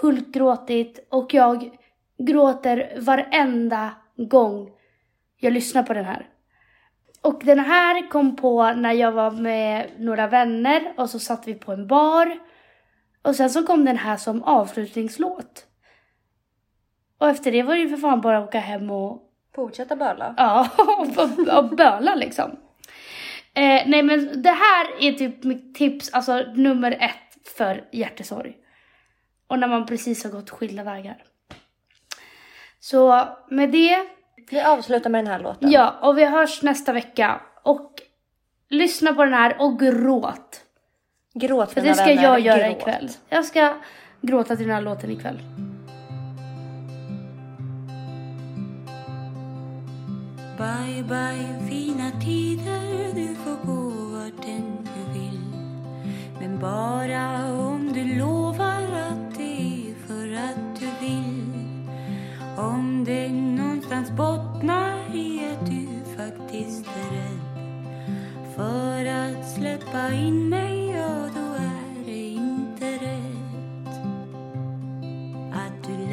hulkgråtit 0.00 1.06
och 1.10 1.34
jag 1.34 1.70
gråter 2.18 2.98
varenda 3.00 3.90
gång 4.16 4.70
jag 5.36 5.52
lyssnar 5.52 5.82
på 5.82 5.94
den 5.94 6.04
här. 6.04 6.26
Och 7.20 7.40
den 7.44 7.58
här 7.58 8.10
kom 8.10 8.36
på 8.36 8.72
när 8.72 8.92
jag 8.92 9.12
var 9.12 9.30
med 9.30 9.90
några 9.98 10.26
vänner 10.26 10.94
och 10.96 11.10
så 11.10 11.18
satt 11.18 11.48
vi 11.48 11.54
på 11.54 11.72
en 11.72 11.86
bar. 11.86 12.38
Och 13.26 13.36
sen 13.36 13.50
så 13.50 13.62
kom 13.62 13.84
den 13.84 13.96
här 13.96 14.16
som 14.16 14.42
avslutningslåt. 14.42 15.66
Och 17.18 17.28
efter 17.28 17.52
det 17.52 17.62
var 17.62 17.74
det 17.74 17.80
ju 17.80 17.88
för 17.88 17.96
fan 17.96 18.20
bara 18.20 18.38
att 18.38 18.48
åka 18.48 18.58
hem 18.58 18.90
och, 18.90 19.22
Fortsätta 19.54 19.96
böla. 19.96 20.34
ja, 20.36 20.68
och, 20.78 21.58
och 21.58 21.76
böla 21.76 22.14
liksom. 22.14 22.50
Eh, 23.54 23.82
nej 23.86 24.02
men 24.02 24.42
det 24.42 24.50
här 24.50 24.86
är 25.00 25.12
typ 25.12 25.44
mitt 25.44 25.74
tips, 25.74 26.12
alltså 26.12 26.44
nummer 26.54 26.92
ett 26.92 27.48
för 27.56 27.88
hjärtesorg. 27.92 28.56
Och 29.46 29.58
när 29.58 29.68
man 29.68 29.86
precis 29.86 30.24
har 30.24 30.30
gått 30.30 30.50
skilda 30.50 30.82
vägar. 30.84 31.24
Så 32.80 33.28
med 33.50 33.70
det, 33.70 33.96
Vi 34.50 34.60
avslutar 34.60 35.10
med 35.10 35.24
den 35.24 35.32
här 35.32 35.40
låten. 35.40 35.70
ja, 35.70 35.94
och 36.02 36.18
vi 36.18 36.24
hörs 36.24 36.62
nästa 36.62 36.92
vecka. 36.92 37.40
Och 37.62 37.92
lyssna 38.68 39.12
på 39.14 39.24
den 39.24 39.34
här 39.34 39.56
och 39.60 39.78
gråt. 39.80 40.65
Gråt 41.38 41.72
För 41.72 41.80
mina 41.80 41.92
det 41.92 41.96
ska 41.96 42.06
vänner, 42.06 42.22
jag 42.22 42.40
göra 42.40 42.68
gråt. 42.68 42.78
ikväll. 42.80 43.10
Jag 43.28 43.44
ska 43.44 43.74
gråta 44.20 44.56
till 44.56 44.66
den 44.66 44.74
här 44.74 44.82
låten 44.82 45.10
ikväll. 45.10 45.40
Bye 50.58 51.02
bye 51.02 51.68
fina 51.68 52.10
tider, 52.20 53.14
du 53.14 53.34
får 53.34 53.66
gå 53.66 53.90
vart 54.16 54.44
än 54.48 54.78
du 54.94 55.18
vill. 55.18 55.40
Men 56.40 56.58
bara 56.60 57.52
om 57.52 57.92
du 57.92 58.18
lovar 58.18 58.82
att 59.10 59.34
det 59.38 59.60
är 59.90 59.94
för 60.06 60.32
att 60.32 60.80
du 60.80 61.06
vill. 61.06 61.52
Om 62.58 63.04
det 63.04 63.28
någonstans 63.28 64.10
bottnar 64.10 64.96
i 65.14 65.40
att 65.52 65.66
du 65.66 65.86
faktiskt 66.16 66.86
är 66.86 67.14
rädd 67.16 67.40
för 68.56 69.06
att 69.06 69.48
släppa 69.54 70.12
in 70.12 70.48
mig, 70.48 70.75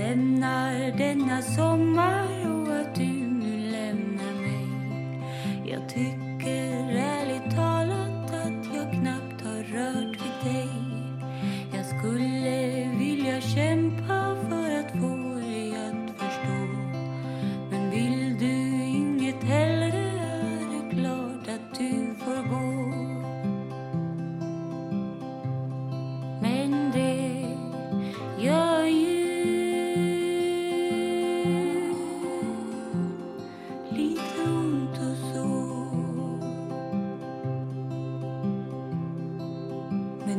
lämnar 0.04 0.98
denna 0.98 1.42
sommar. 1.42 2.43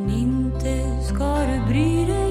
Inte 0.09 1.05
ska 1.09 1.47
du 1.47 1.69
bry 1.69 2.07
dig. 2.07 2.24